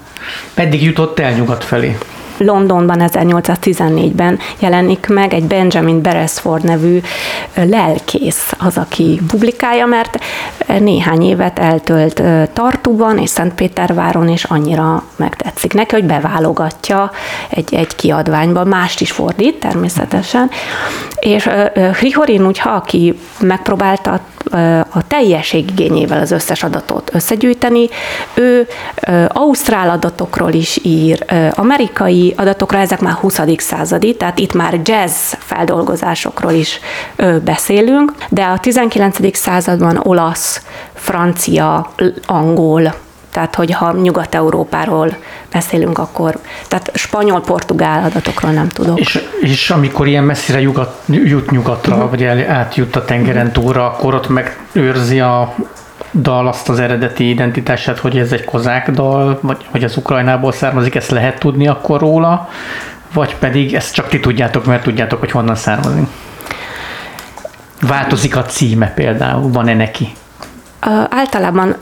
Pedig 0.53 0.83
jutott 0.83 1.19
el 1.19 1.31
nyugat 1.31 1.63
felé. 1.63 1.97
Londonban 2.37 2.97
1814-ben 3.01 4.39
jelenik 4.59 5.07
meg 5.07 5.33
egy 5.33 5.43
Benjamin 5.43 6.01
Beresford 6.01 6.63
nevű 6.63 7.01
lelkész 7.53 8.53
az, 8.59 8.77
aki 8.77 9.21
publikálja, 9.27 9.85
mert 9.85 10.19
néhány 10.79 11.21
évet 11.21 11.59
eltölt 11.59 12.21
Tartuban 12.53 13.17
és 13.17 13.29
Szentpéterváron, 13.29 14.29
és 14.29 14.43
annyira 14.43 15.03
megtetszik 15.15 15.73
neki, 15.73 15.95
hogy 15.95 16.05
beválogatja 16.05 17.11
egy, 17.49 17.73
egy 17.73 17.95
kiadványba, 17.95 18.63
mást 18.63 19.01
is 19.01 19.11
fordít 19.11 19.59
természetesen, 19.59 20.49
és 21.19 21.49
Hrihorin 21.93 22.47
úgy, 22.47 22.59
ha 22.59 22.69
aki 22.69 23.19
megpróbálta 23.39 24.19
a 24.89 25.07
teljeség 25.07 25.69
igényével 25.69 26.21
az 26.21 26.31
összes 26.31 26.63
adatot 26.63 27.09
összegyűjteni, 27.13 27.89
ő 28.33 28.67
ausztrál 29.27 29.89
adatokról 29.89 30.53
is 30.53 30.79
ír, 30.83 31.25
amerikai 31.55 32.22
adatokra, 32.31 32.77
ezek 32.77 32.99
már 32.99 33.13
20. 33.13 33.39
századi, 33.57 34.15
tehát 34.15 34.39
itt 34.39 34.53
már 34.53 34.79
jazz 34.83 35.33
feldolgozásokról 35.37 36.51
is 36.51 36.79
beszélünk, 37.43 38.13
de 38.29 38.43
a 38.43 38.59
19. 38.59 39.37
században 39.37 39.99
olasz, 40.03 40.65
francia, 40.93 41.91
angol, 42.25 42.93
tehát, 43.33 43.55
hogyha 43.55 43.91
Nyugat-Európáról 43.91 45.15
beszélünk, 45.51 45.97
akkor, 45.97 46.39
tehát 46.67 46.91
spanyol-portugál 46.93 48.03
adatokról 48.03 48.51
nem 48.51 48.67
tudok. 48.67 48.99
És, 48.99 49.23
és 49.41 49.69
amikor 49.69 50.07
ilyen 50.07 50.23
messzire 50.23 50.61
jugat, 50.61 51.01
jut 51.05 51.51
nyugatra, 51.51 51.95
uh-huh. 51.95 52.09
vagy 52.09 52.23
el, 52.23 52.49
átjut 52.49 52.95
a 52.95 53.05
tengeren 53.05 53.45
mhm. 53.45 53.53
túlra, 53.53 53.85
akkor 53.85 54.13
ott 54.13 54.27
megőrzi 54.29 55.19
a 55.19 55.55
dal 56.11 56.47
azt 56.47 56.69
az 56.69 56.79
eredeti 56.79 57.29
identitását, 57.29 57.99
hogy 57.99 58.17
ez 58.17 58.31
egy 58.31 58.45
kozák 58.45 58.91
dal, 58.91 59.39
vagy 59.41 59.65
hogy 59.71 59.83
az 59.83 59.97
Ukrajnából 59.97 60.51
származik, 60.51 60.95
ezt 60.95 61.11
lehet 61.11 61.39
tudni 61.39 61.67
akkor 61.67 61.99
róla, 61.99 62.49
vagy 63.13 63.35
pedig 63.35 63.73
ezt 63.73 63.93
csak 63.93 64.07
ti 64.07 64.19
tudjátok, 64.19 64.65
mert 64.65 64.83
tudjátok, 64.83 65.19
hogy 65.19 65.31
honnan 65.31 65.55
származik. 65.55 66.07
Változik 67.81 68.35
a 68.35 68.43
címe 68.43 68.91
például, 68.93 69.51
van-e 69.51 69.73
neki? 69.73 70.13
általában 71.09 71.75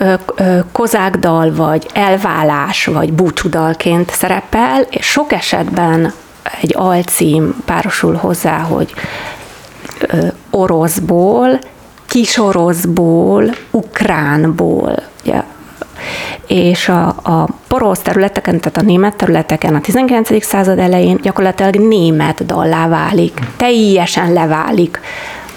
kozákdal, 0.71 1.53
vagy 1.53 1.85
elválás, 1.93 2.85
vagy 2.85 3.13
búcsúdalként 3.13 4.09
szerepel, 4.09 4.81
és 4.89 5.05
sok 5.05 5.31
esetben 5.31 6.13
egy 6.61 6.73
alcím 6.77 7.55
párosul 7.65 8.15
hozzá, 8.15 8.57
hogy 8.57 8.93
oroszból, 10.49 11.59
kisoroszból, 12.11 13.55
ukránból, 13.71 15.03
ugye, 15.23 15.43
és 16.47 16.89
a, 16.89 17.07
a 17.07 17.47
porosz 17.67 17.99
területeken, 17.99 18.59
tehát 18.59 18.77
a 18.77 18.81
német 18.81 19.15
területeken 19.15 19.75
a 19.75 19.81
19. 19.81 20.43
század 20.43 20.79
elején 20.79 21.17
gyakorlatilag 21.21 21.75
német 21.75 22.45
dallá 22.45 22.87
válik, 22.87 23.39
teljesen 23.57 24.33
leválik 24.33 24.99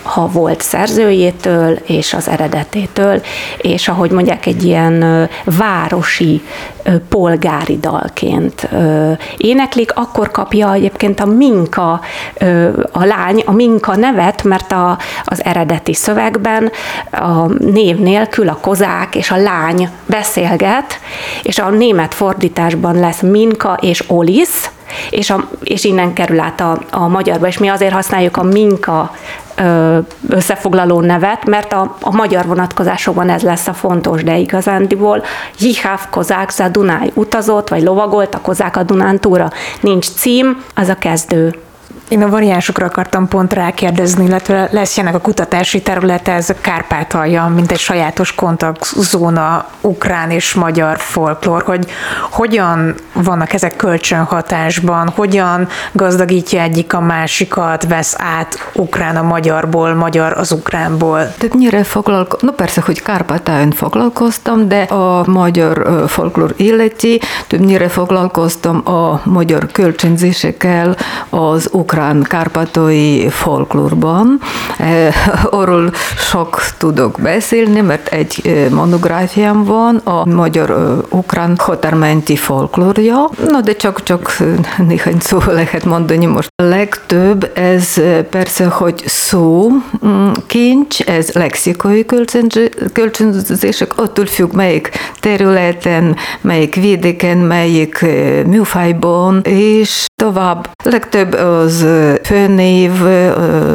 ha 0.05 0.27
volt 0.27 0.61
szerzőjétől 0.61 1.79
és 1.85 2.15
az 2.15 2.29
eredetétől, 2.29 3.23
és 3.57 3.89
ahogy 3.89 4.11
mondják, 4.11 4.47
egy 4.47 4.65
ilyen 4.65 5.29
városi 5.45 6.43
polgári 7.09 7.79
dalként 7.79 8.69
éneklik, 9.37 9.93
akkor 9.95 10.31
kapja 10.31 10.73
egyébként 10.73 11.21
a 11.21 11.27
Minka, 11.27 12.01
a 12.93 13.05
lány 13.05 13.43
a 13.47 13.53
Minka 13.53 13.97
nevet, 13.97 14.43
mert 14.43 14.73
a, 14.73 14.99
az 15.25 15.45
eredeti 15.45 15.95
szövegben 15.95 16.71
a 17.11 17.47
név 17.47 17.99
nélkül 17.99 18.49
a 18.49 18.59
kozák 18.61 19.15
és 19.15 19.31
a 19.31 19.37
lány 19.37 19.89
beszélget, 20.07 21.01
és 21.43 21.59
a 21.59 21.71
német 21.71 22.15
fordításban 22.15 22.99
lesz 22.99 23.21
Minka 23.21 23.79
és 23.81 24.05
Olisz, 24.07 24.71
és, 25.11 25.31
a, 25.31 25.49
és 25.63 25.85
innen 25.85 26.13
kerül 26.13 26.41
át 26.41 26.61
a, 26.61 26.79
a 26.91 27.09
magyarba, 27.09 27.47
és 27.47 27.59
mi 27.59 27.69
azért 27.69 27.93
használjuk 27.93 28.37
a 28.37 28.43
Minka 28.43 29.15
összefoglaló 30.29 31.01
nevet, 31.01 31.45
mert 31.45 31.73
a, 31.73 31.97
a 32.01 32.15
magyar 32.15 32.47
vonatkozásokban 32.47 33.29
ez 33.29 33.43
lesz 33.43 33.67
a 33.67 33.73
fontos, 33.73 34.23
de 34.23 34.37
igazándiból 34.37 35.23
Jiháv 35.59 36.09
Kozák 36.11 36.51
za 36.51 36.69
Dunaj 36.69 37.11
utazott, 37.15 37.69
vagy 37.69 37.83
lovagolt 37.83 38.35
a 38.35 38.41
Kozák 38.41 38.77
a 38.77 38.83
Dunántúra. 38.83 39.51
Nincs 39.81 40.11
cím, 40.11 40.63
az 40.75 40.89
a 40.89 40.95
kezdő 40.95 41.55
Én 42.09 42.23
a 42.23 42.29
variánsokra 42.29 42.87
akartam 42.87 43.29
pont 43.29 43.53
rákérdezni, 43.53 44.25
illetve 44.25 44.69
lesz 44.71 44.99
ennek 44.99 45.15
a 45.15 45.19
kutatási 45.19 45.83
területe, 45.83 46.33
ez 46.33 46.51
a 46.51 46.55
Kárpátalja, 46.61 47.47
mint 47.55 47.73
egy 47.73 47.79
sajátos 47.79 48.35
kontaktzóna 48.35 49.67
ukrán 49.81 50.31
és 50.31 50.55
magyar 50.55 50.99
folklór, 50.99 51.63
hogy 51.63 51.87
hogyan 52.31 52.95
vannak 53.13 53.53
ezek 53.53 53.77
kölcsönhatásban, 53.77 55.09
hogyan 55.09 55.69
gazdagítja 55.93 56.61
egyik 56.61 56.93
a 56.95 57.01
másikat, 57.01 57.87
vesz 57.89 58.15
át 58.19 58.71
ukrán 58.75 59.17
a 59.17 59.23
magyarból, 59.23 59.95
magyar 59.95 60.33
az 60.33 60.53
ukránból. 60.53 61.35
Többnyire 61.39 61.85
foglalkoztam, 61.85 62.49
no 62.49 62.55
persze, 62.55 62.83
hogy 62.85 63.03
Kárpátalján 63.03 63.71
foglalkoztam, 63.71 64.69
de 64.69 64.83
a 64.83 65.25
magyar 65.27 66.05
folklór 66.07 66.55
illeti, 66.57 67.21
többnyire 67.47 67.89
foglalkoztam 67.89 68.89
a 68.89 69.21
magyar 69.25 69.67
kölcsönzésekkel 69.73 70.97
az 71.31 71.69
ukrán 71.73 71.93
kárpátai 72.23 73.29
folklórban. 73.29 74.41
Arról 75.61 75.93
sok 76.17 76.63
tudok 76.79 77.19
beszélni, 77.23 77.81
mert 77.81 78.09
egy 78.09 78.69
monográfiám 78.71 79.65
van 79.65 79.97
a 79.97 80.27
magyar-ukrán 80.27 81.57
határmenti 81.59 82.37
folklórja, 82.37 83.31
no 83.51 83.61
de 83.61 83.77
csak, 83.77 84.03
csak 84.03 84.37
néhány 84.87 85.17
szó 85.21 85.39
lehet 85.47 85.85
mondani 85.85 86.27
most. 86.27 86.49
A 86.57 86.63
legtöbb 86.63 87.51
ez 87.55 88.01
persze, 88.31 88.65
hogy 88.65 89.03
szó, 89.07 89.69
mm, 90.07 90.31
kincs, 90.47 91.01
ez 91.01 91.31
lexikai 91.33 92.05
kölcsönzések, 92.93 93.99
attól 93.99 94.27
függ, 94.27 94.53
melyik 94.53 94.91
területen, 95.21 96.17
melyik 96.41 96.75
vidéken, 96.75 97.39
melyik 97.39 98.05
műfajban, 98.47 99.41
és 99.45 100.07
tovább. 100.17 100.69
Legtöbb 100.85 101.33
az 101.33 101.87
főnév, 102.23 102.91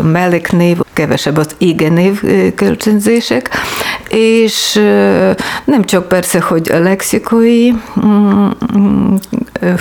melléknév, 0.04 0.78
kevesebb 0.94 1.38
az 1.38 1.56
igenév 1.58 2.22
kölcsönzések, 2.56 3.50
és 4.10 4.74
nem 5.66 5.84
csak 5.86 6.08
persze, 6.08 6.42
hogy 6.42 6.72
a 6.72 6.80
lexikai 6.80 7.74
mm, 8.06 8.48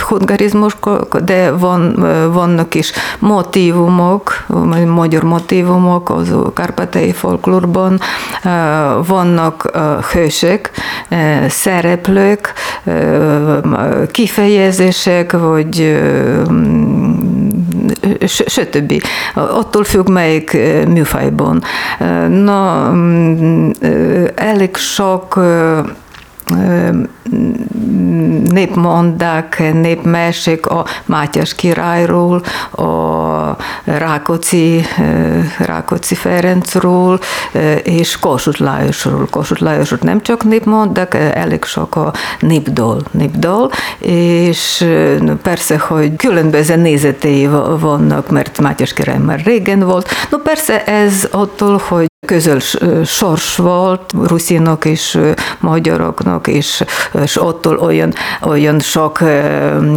hungarizmusok, 0.08 1.18
de 1.18 1.50
van, 1.50 1.94
vannak 2.32 2.74
is 2.74 2.92
motivumok, 3.18 4.46
magyar 4.86 5.22
motivumok 5.22 6.10
az 6.10 6.34
kárpátai 6.54 7.12
folklórban, 7.12 8.00
vannak 9.06 9.70
hősök, 10.12 10.70
szereplők, 11.48 12.52
kifejezések, 14.10 15.32
vagy 15.32 16.00
stb. 18.26 19.02
Attól 19.34 19.84
függ, 19.84 20.08
melyik 20.08 20.56
műfajban. 20.88 21.62
Na, 22.28 22.92
elég 24.34 24.76
sok 24.76 25.40
népmondák, 28.50 29.72
népmesék 29.72 30.66
a 30.66 30.84
Mátyás 31.06 31.54
királyról, 31.54 32.42
a 32.70 33.56
Rákóczi, 33.84 34.84
Rákóczi 35.58 36.14
Ferencről 36.14 37.18
és 37.82 38.18
Kossuth 38.18 38.60
Lajosról. 38.60 39.26
Kossuth 39.30 39.62
Lajosról 39.62 39.98
nem 40.02 40.22
csak 40.22 40.44
népmondák, 40.44 41.14
elég 41.14 41.64
sok 41.64 41.96
a 41.96 42.12
népdol, 42.40 43.02
népdol, 43.10 43.70
és 43.98 44.86
persze, 45.42 45.78
hogy 45.78 46.16
különböző 46.16 46.76
nézetei 46.76 47.48
vannak, 47.80 48.30
mert 48.30 48.60
Mátyás 48.60 48.92
király 48.92 49.18
már 49.18 49.40
régen 49.44 49.80
volt. 49.80 50.10
No 50.30 50.38
persze 50.38 50.84
ez 50.84 51.28
attól, 51.30 51.82
hogy 51.88 52.07
közös 52.26 52.76
sors 53.04 53.56
volt 53.56 54.12
ruszinok 54.28 54.84
és 54.84 55.18
magyaroknak, 55.60 56.46
és, 56.46 56.84
és 57.24 57.36
attól 57.36 57.76
olyan, 57.76 58.14
olyan 58.42 58.80
sok 58.80 59.18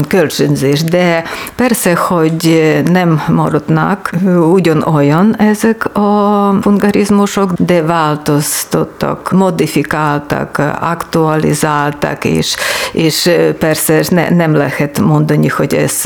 kölcsönzés. 0.07 0.83
De 0.83 1.23
persze, 1.55 1.95
hogy 1.95 2.73
nem 2.91 3.21
maradnak 3.27 4.09
ugyanolyan 4.51 5.35
ezek 5.39 5.95
a 5.97 6.53
fungarizmusok, 6.61 7.51
de 7.53 7.81
változtattak, 7.81 9.31
modifikáltak, 9.31 10.61
aktualizáltak, 10.79 12.25
és, 12.25 12.55
és 12.91 13.29
persze 13.59 14.03
ne, 14.09 14.29
nem 14.29 14.55
lehet 14.55 14.99
mondani, 14.99 15.47
hogy 15.47 15.73
ez 15.73 16.01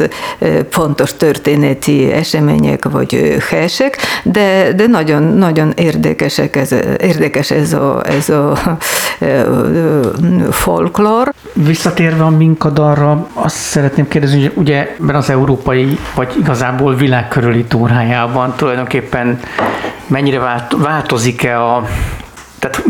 pontos 0.70 1.14
történeti 1.14 2.12
események 2.12 2.90
vagy 2.90 3.38
hesek, 3.50 3.98
de, 4.24 4.74
de 4.74 4.88
nagyon, 4.88 5.24
nagyon 5.24 5.72
érdekes 5.76 6.04
érdekesek 6.06 6.56
ez, 6.56 6.72
érdekes 6.98 7.52
ez 7.52 7.74
a, 7.74 8.02
ez 8.06 8.30
a 8.30 8.78
folklór. 10.52 11.34
Visszatérve 11.54 12.24
a 12.24 12.30
minkadalra, 12.30 13.28
azt 13.34 13.56
szeretném 13.56 14.08
kérdezni, 14.08 14.42
hogy 14.42 14.52
ugye 14.56 14.96
ebben 15.00 15.16
az 15.16 15.30
európai, 15.30 15.98
vagy 16.16 16.34
igazából 16.38 16.96
világkörüli 16.96 17.64
túrájában 17.64 18.54
tulajdonképpen 18.56 19.40
mennyire 20.08 20.66
változik-e 20.78 21.62
a 21.62 21.86
tehát 22.60 22.84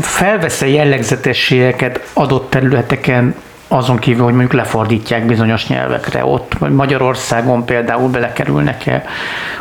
felvesz-e 0.00 0.68
jellegzetességeket 0.68 2.10
adott 2.12 2.50
területeken 2.50 3.34
azon 3.72 3.96
kívül, 3.96 4.24
hogy 4.24 4.32
mondjuk 4.32 4.52
lefordítják 4.52 5.26
bizonyos 5.26 5.66
nyelvekre 5.66 6.24
ott, 6.24 6.54
vagy 6.58 6.70
Magyarországon 6.70 7.64
például 7.64 8.08
belekerülnek-e 8.08 9.04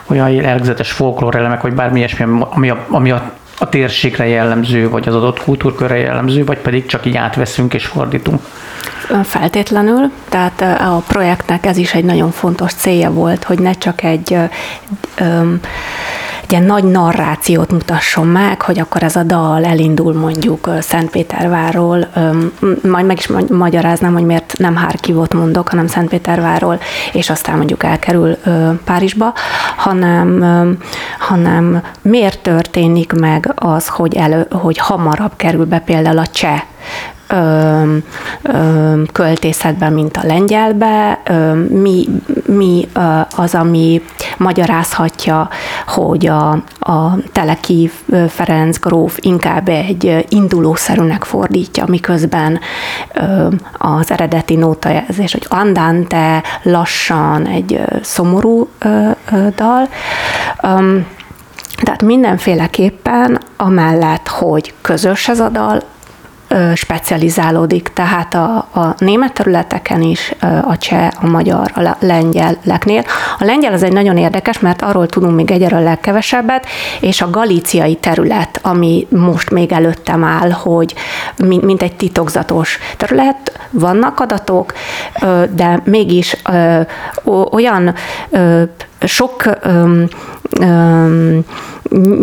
olyan 0.06 0.30
jellegzetes 0.30 0.92
folklórelemek, 0.92 1.62
vagy 1.62 1.74
bármi 1.74 1.98
ilyesmi, 1.98 2.26
ami 2.50 2.70
a, 2.70 2.86
ami 2.90 3.12
a, 3.12 3.32
a 3.60 3.70
térségre 3.70 4.28
jellemző, 4.28 4.90
vagy 4.90 5.08
az 5.08 5.16
adott 5.16 5.44
kultúrkörre 5.44 5.98
jellemző, 5.98 6.46
vagy 6.46 6.58
pedig 6.58 6.86
csak 6.86 7.06
így 7.06 7.16
átveszünk 7.16 7.74
és 7.74 7.86
fordítunk? 7.86 8.42
Feltétlenül, 9.24 10.12
tehát 10.30 10.62
a 10.62 11.04
projektnek 11.08 11.66
ez 11.66 11.78
is 11.78 11.94
egy 11.94 12.04
nagyon 12.04 12.32
fontos 12.32 12.74
célja 12.74 13.12
volt, 13.12 13.44
hogy 13.44 13.60
ne 13.60 13.74
csak 13.74 14.04
egy 14.04 14.38
um, 15.20 15.60
egy 16.50 16.56
ilyen 16.56 16.68
nagy 16.68 16.84
narrációt 16.84 17.72
mutasson 17.72 18.28
meg, 18.28 18.62
hogy 18.62 18.80
akkor 18.80 19.04
ez 19.04 19.16
a 19.16 19.24
dal 19.24 19.66
elindul 19.66 20.14
mondjuk 20.14 20.70
Szentpéterváról, 20.80 22.08
majd 22.84 23.06
meg 23.06 23.18
is 23.18 23.30
magyaráznám, 23.50 24.14
hogy 24.14 24.26
miért 24.26 24.54
nem 24.58 24.76
Hárkivot 24.76 25.34
mondok, 25.34 25.70
hanem 25.70 25.88
Szentpéterváról, 25.88 26.80
és 27.14 27.30
aztán 27.30 27.58
mondjuk 27.58 27.84
elkerül 27.84 28.38
Párizsba, 28.84 29.34
hanem, 29.78 30.44
hanem 31.20 31.82
miért 32.02 32.40
történik 32.40 33.14
meg 33.14 33.52
az, 33.56 33.88
hogy, 33.88 34.16
elő, 34.16 34.48
hogy 34.52 34.78
hamarabb 34.78 35.34
kerül 35.36 35.66
be 35.66 35.80
például 35.80 36.18
a 36.18 36.28
cseh 36.28 36.62
ö, 37.30 37.98
ö, 38.42 39.02
költészetben, 39.12 39.94
mint 39.94 40.18
a 40.18 40.26
lengyelbe. 40.26 41.22
Ö, 41.26 41.54
mi, 41.54 42.08
mi 42.46 42.88
ö, 42.94 43.20
az, 43.36 43.56
ami 43.56 44.02
magyarázhatja, 44.38 45.50
hogy 45.88 46.28
a, 46.28 46.52
a 46.80 47.18
Teleki 47.32 47.92
Ferenc 48.28 48.80
gróf 48.80 49.18
inkább 49.22 49.70
egy 49.70 50.26
indulószerűnek 50.30 51.24
fordítja, 51.24 51.84
miközben 51.88 52.60
ö, 53.14 53.48
az 53.78 54.12
eredeti 54.12 54.56
nótajelzés, 54.56 55.32
hogy 55.32 55.46
andante, 55.48 56.44
lassan, 56.64 57.46
egy 57.46 57.82
szomorú 58.02 58.70
ö, 58.80 59.10
ö, 59.32 59.48
dal. 59.56 59.90
Ö, 60.64 60.98
tehát 61.84 62.02
mindenféleképpen, 62.02 63.40
amellett, 63.58 64.28
hogy 64.28 64.74
közös 64.82 65.28
ez 65.28 65.40
a 65.40 65.50
dal, 65.50 65.82
specializálódik, 66.76 67.92
tehát 67.94 68.34
a, 68.34 68.58
a 68.58 68.96
német 68.98 69.34
területeken 69.34 70.02
is, 70.02 70.34
a 70.64 70.78
cseh, 70.78 71.10
a 71.22 71.28
magyar, 71.28 71.72
a 71.76 71.96
lengyeleknél. 72.00 73.04
A 73.38 73.46
lengyel 73.46 73.74
az 73.74 73.84
egy 73.84 73.92
nagyon 73.92 74.18
érdekes, 74.18 74.60
mert 74.60 74.82
arról 74.82 75.08
tudunk 75.08 75.36
még 75.36 75.52
egyről 75.52 75.82
legkevesebbet, 75.82 76.66
és 77.00 77.22
a 77.22 77.30
galíciai 77.30 77.96
terület, 77.96 78.60
ami 78.62 79.08
most 79.10 79.50
még 79.50 79.72
előttem 79.72 80.24
áll, 80.24 80.52
hogy 80.52 80.96
mint 81.38 81.82
egy 81.82 81.96
titokzatos 81.96 82.80
terület, 82.98 83.60
vannak 83.72 84.20
adatok, 84.20 84.74
de 85.50 85.82
mégis 85.84 86.36
olyan 87.52 87.94
sok 89.00 89.44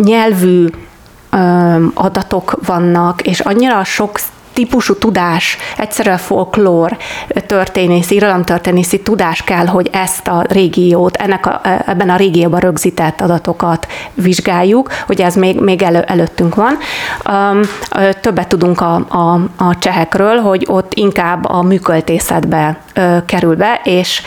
nyelvű 0.03 0.67
adatok 1.93 2.59
vannak, 2.65 3.21
és 3.21 3.39
annyira 3.39 3.83
sok 3.83 4.19
típusú 4.57 4.95
tudás, 4.95 5.57
egyszerűen 5.77 6.17
folklór 6.17 6.97
történészi, 7.45 8.15
irodalomtörténészi 8.15 9.01
tudás 9.01 9.43
kell, 9.43 9.65
hogy 9.65 9.89
ezt 9.91 10.27
a 10.27 10.45
régiót, 10.49 11.15
ennek 11.15 11.45
a, 11.45 11.61
ebben 11.85 12.09
a 12.09 12.15
régióban 12.15 12.59
rögzített 12.59 13.21
adatokat 13.21 13.87
vizsgáljuk, 14.13 14.91
hogy 15.05 15.21
ez 15.21 15.35
még, 15.35 15.59
még 15.59 15.81
elő, 15.81 15.99
előttünk 15.99 16.55
van. 16.55 16.77
Többet 18.21 18.47
tudunk 18.47 18.81
a, 18.81 18.95
a, 18.95 19.33
a 19.57 19.77
csehekről, 19.79 20.37
hogy 20.37 20.65
ott 20.69 20.93
inkább 20.93 21.45
a 21.45 21.61
műköltészetbe 21.61 22.77
kerül 23.25 23.55
be, 23.55 23.81
és 23.83 24.21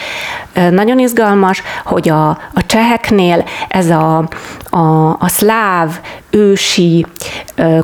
nagyon 0.70 0.98
izgalmas, 0.98 1.62
hogy 1.84 2.08
a, 2.08 2.28
a 2.28 2.66
cseheknél 2.66 3.44
ez 3.68 3.90
a, 3.90 4.28
a, 4.70 5.10
a 5.18 5.28
szláv 5.28 6.00
ősi 6.30 7.06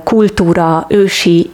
kultúra, 0.05 0.87
ősi 0.89 1.51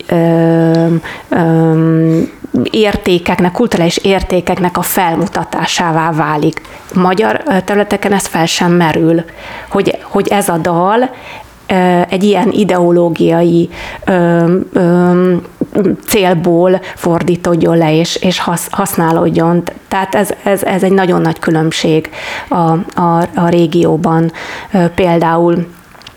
értékeknek, 2.70 3.52
kulturális 3.52 3.96
értékeknek 3.96 4.76
a 4.76 4.82
felmutatásává 4.82 6.12
válik. 6.12 6.60
Magyar 6.94 7.42
területeken 7.64 8.12
ez 8.12 8.26
fel 8.26 8.46
sem 8.46 8.72
merül, 8.72 9.24
hogy, 9.68 9.98
hogy 10.02 10.28
ez 10.28 10.48
a 10.48 10.56
dal 10.56 11.10
egy 12.08 12.22
ilyen 12.22 12.50
ideológiai 12.50 13.68
ö, 14.04 14.56
ö, 14.72 15.34
célból 16.06 16.80
fordítódjon 16.96 17.76
le, 17.76 17.94
és, 17.94 18.16
és 18.16 18.42
használódjon. 18.70 19.62
Tehát 19.88 20.14
ez, 20.14 20.30
ez, 20.42 20.62
ez 20.62 20.82
egy 20.82 20.92
nagyon 20.92 21.20
nagy 21.20 21.38
különbség 21.38 22.10
a, 22.48 22.70
a, 23.00 23.28
a 23.34 23.48
régióban. 23.48 24.32
Például 24.94 25.66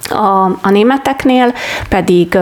a, 0.09 0.45
a 0.61 0.69
németeknél 0.69 1.53
pedig, 1.89 2.37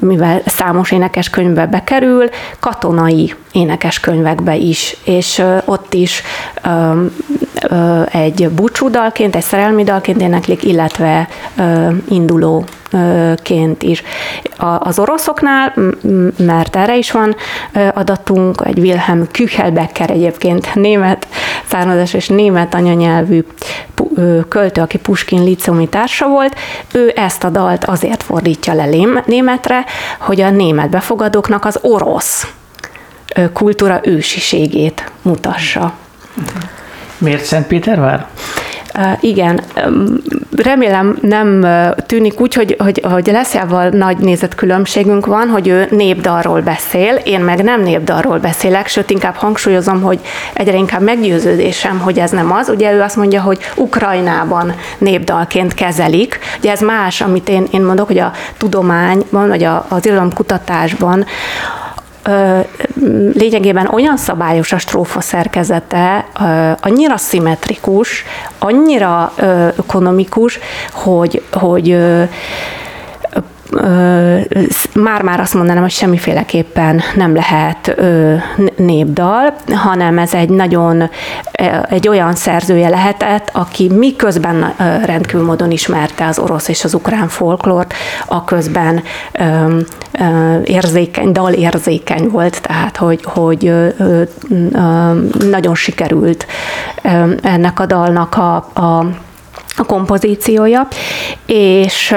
mivel 0.00 0.40
számos 0.46 0.90
énekeskönyvbe 0.90 1.66
bekerül, 1.66 2.28
katonai 2.60 3.34
énekeskönyvekbe 3.52 4.56
is, 4.56 4.96
és 5.04 5.42
ott 5.64 5.94
is 5.94 6.22
egy 8.12 8.48
búcsúdalként, 8.48 9.36
egy 9.36 9.42
szerelmi 9.42 9.84
dalként 9.84 10.20
éneklik, 10.20 10.64
illetve 10.64 11.28
induló 12.08 12.64
ként 13.42 13.82
is. 13.82 14.02
Az 14.78 14.98
oroszoknál, 14.98 15.74
mert 16.36 16.76
erre 16.76 16.96
is 16.96 17.10
van 17.10 17.36
adatunk, 17.94 18.62
egy 18.64 18.78
Wilhelm 18.78 19.26
Küchelbecker 19.32 20.10
egyébként 20.10 20.74
német 20.74 21.26
származás 21.66 22.14
és 22.14 22.28
német 22.28 22.74
anyanyelvű 22.74 23.44
költő, 24.48 24.80
aki 24.80 24.98
Puskin 24.98 25.44
liceumi 25.44 25.88
társa 25.88 26.28
volt, 26.28 26.56
ő 26.92 27.12
ezt 27.16 27.44
a 27.44 27.50
dalt 27.50 27.84
azért 27.84 28.22
fordítja 28.22 28.74
le 28.74 28.86
németre, 29.26 29.84
hogy 30.18 30.40
a 30.40 30.50
német 30.50 30.90
befogadóknak 30.90 31.64
az 31.64 31.78
orosz 31.82 32.52
kultúra 33.52 34.00
ősiségét 34.02 35.12
mutassa. 35.22 35.92
Miért 37.18 37.44
Szentpétervár? 37.44 38.26
Igen, 39.20 39.60
remélem 40.56 41.18
nem 41.20 41.66
tűnik 42.06 42.40
úgy, 42.40 42.54
hogy, 42.54 42.76
hogy, 42.78 43.00
hogy 43.10 43.26
Leszjával 43.26 43.88
nagy 43.88 44.16
nézetkülönbségünk 44.16 45.26
van, 45.26 45.48
hogy 45.48 45.68
ő 45.68 45.86
népdalról 45.90 46.60
beszél, 46.60 47.14
én 47.14 47.40
meg 47.40 47.62
nem 47.62 47.82
népdalról 47.82 48.38
beszélek, 48.38 48.86
sőt 48.86 49.10
inkább 49.10 49.34
hangsúlyozom, 49.34 50.02
hogy 50.02 50.20
egyre 50.52 50.76
inkább 50.76 51.02
meggyőződésem, 51.02 51.98
hogy 51.98 52.18
ez 52.18 52.30
nem 52.30 52.52
az. 52.52 52.68
Ugye 52.68 52.92
ő 52.92 53.00
azt 53.00 53.16
mondja, 53.16 53.40
hogy 53.40 53.58
Ukrajnában 53.74 54.74
népdalként 54.98 55.74
kezelik. 55.74 56.38
Ugye 56.58 56.70
ez 56.70 56.80
más, 56.80 57.20
amit 57.20 57.48
én, 57.48 57.66
én 57.70 57.82
mondok, 57.82 58.06
hogy 58.06 58.18
a 58.18 58.32
tudományban, 58.56 59.48
vagy 59.48 59.62
a, 59.62 59.86
az 59.88 60.06
irodalomkutatásban 60.06 61.26
lényegében 63.32 63.86
olyan 63.86 64.16
szabályos 64.16 64.72
a 64.72 64.78
strófa 64.78 65.20
szerkezete, 65.20 66.26
annyira 66.80 67.16
szimmetrikus, 67.16 68.24
annyira 68.58 69.32
ökonomikus, 69.76 70.58
hogy, 70.92 71.42
hogy 71.52 71.98
már-már 74.94 75.40
azt 75.40 75.54
mondanám, 75.54 75.82
hogy 75.82 75.90
semmiféleképpen 75.90 77.00
nem 77.14 77.34
lehet 77.34 78.00
népdal, 78.76 79.54
hanem 79.74 80.18
ez 80.18 80.34
egy 80.34 80.48
nagyon, 80.48 81.10
egy 81.88 82.08
olyan 82.08 82.34
szerzője 82.34 82.88
lehetett, 82.88 83.50
aki 83.52 83.88
miközben 83.88 84.74
rendkívül 85.04 85.44
módon 85.44 85.70
ismerte 85.70 86.26
az 86.26 86.38
orosz 86.38 86.68
és 86.68 86.84
az 86.84 86.94
ukrán 86.94 87.28
folklort, 87.28 87.94
a 88.26 88.44
közben 88.44 89.02
érzékeny, 90.64 91.32
dal 91.32 91.52
érzékeny 91.52 92.28
volt, 92.28 92.62
tehát 92.62 92.96
hogy, 92.96 93.24
hogy 93.24 93.72
nagyon 95.50 95.74
sikerült 95.74 96.46
ennek 97.42 97.80
a 97.80 97.86
dalnak 97.86 98.36
a, 98.36 98.54
a 98.56 99.06
a 99.76 99.84
kompozíciója, 99.84 100.88
és 101.46 102.14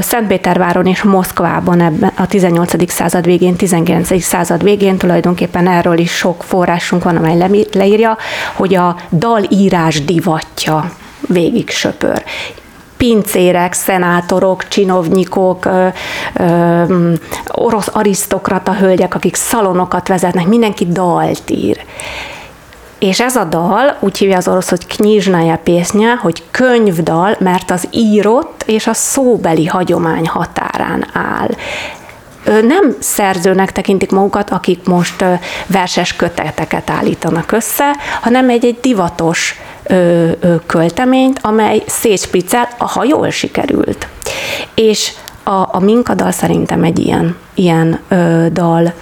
Szentpéterváron 0.00 0.86
és 0.86 1.02
Moszkvában 1.02 1.80
ebben 1.80 2.12
a 2.16 2.26
18. 2.26 2.90
század 2.92 3.24
végén, 3.24 3.56
19. 3.56 4.22
század 4.22 4.62
végén 4.62 4.96
tulajdonképpen 4.96 5.68
erről 5.68 5.98
is 5.98 6.10
sok 6.10 6.42
forrásunk 6.42 7.04
van, 7.04 7.16
amely 7.16 7.66
leírja, 7.72 8.16
hogy 8.54 8.74
a 8.74 8.96
dalírás 9.10 10.04
divatja 10.04 10.90
végig 11.28 11.70
söpör 11.70 12.22
pincérek, 12.96 13.72
szenátorok, 13.72 14.68
csinovnyikok, 14.68 15.64
ö, 15.64 15.86
ö, 16.34 17.12
orosz 17.48 17.88
arisztokrata 17.92 18.74
hölgyek, 18.74 19.14
akik 19.14 19.34
szalonokat 19.34 20.08
vezetnek, 20.08 20.46
mindenki 20.46 20.86
dalt 20.86 21.50
ír. 21.50 21.84
És 23.04 23.20
ez 23.20 23.36
a 23.36 23.44
dal 23.44 23.96
úgy 24.00 24.18
hívja 24.18 24.36
az 24.36 24.48
orosz, 24.48 24.68
hogy 24.68 24.86
knyizsnája 24.86 25.60
pésznya, 25.64 26.16
hogy 26.16 26.42
könyvdal, 26.50 27.36
mert 27.38 27.70
az 27.70 27.88
írott 27.90 28.62
és 28.66 28.86
a 28.86 28.92
szóbeli 28.92 29.66
hagyomány 29.66 30.28
határán 30.28 31.06
áll 31.12 31.48
nem 32.44 32.96
szerzőnek 32.98 33.72
tekintik 33.72 34.10
magukat, 34.10 34.50
akik 34.50 34.86
most 34.86 35.24
verses 35.66 36.16
köteteket 36.16 36.90
állítanak 36.90 37.52
össze, 37.52 37.96
hanem 38.20 38.48
egy-egy 38.48 38.78
divatos 38.80 39.60
költeményt, 40.66 41.38
amely 41.42 41.82
szétspricel, 41.86 42.68
ha 42.78 43.04
jól 43.04 43.30
sikerült. 43.30 44.06
És 44.74 45.12
a, 45.42 45.68
a 45.70 45.80
Minkadal 45.80 46.30
szerintem 46.30 46.82
egy 46.82 46.98
ilyen, 46.98 47.36
ilyen 47.54 48.00
ö, 48.08 48.46
dal 48.52 48.92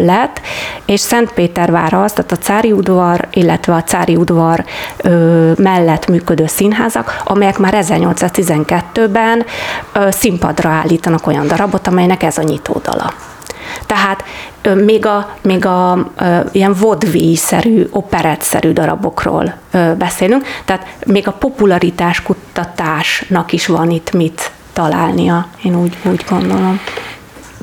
lett, 0.00 0.40
és 0.84 1.00
Szentpétervár 1.00 1.92
az, 1.94 2.12
tehát 2.12 2.32
a 2.32 2.36
Cári 2.36 2.72
udvar, 2.72 3.28
illetve 3.30 3.74
a 3.74 3.82
Cári 3.82 4.16
udvar 4.16 4.64
mellett 5.56 6.08
működő 6.08 6.46
színházak, 6.46 7.22
amelyek 7.24 7.58
már 7.58 7.74
1812-ben 7.76 9.44
színpadra 10.08 10.68
állítanak 10.68 11.26
olyan 11.26 11.46
darabot, 11.46 11.86
amelynek 11.86 12.22
ez 12.22 12.38
a 12.38 12.42
nyitódala. 12.42 13.12
Tehát 13.86 14.24
még 14.74 15.06
a, 15.06 15.28
még 15.42 15.66
a, 15.66 16.10
ilyen 16.52 16.74
vodvíj-szerű, 16.80 17.86
operett-szerű 17.90 18.72
darabokról 18.72 19.54
beszélünk, 19.98 20.46
tehát 20.64 20.86
még 21.06 21.28
a 21.28 21.32
popularitás 21.32 22.22
kutatásnak 22.22 23.52
is 23.52 23.66
van 23.66 23.90
itt 23.90 24.12
mit 24.12 24.50
találnia, 24.72 25.46
én 25.62 25.76
úgy, 25.76 25.96
úgy 26.02 26.24
gondolom. 26.28 26.80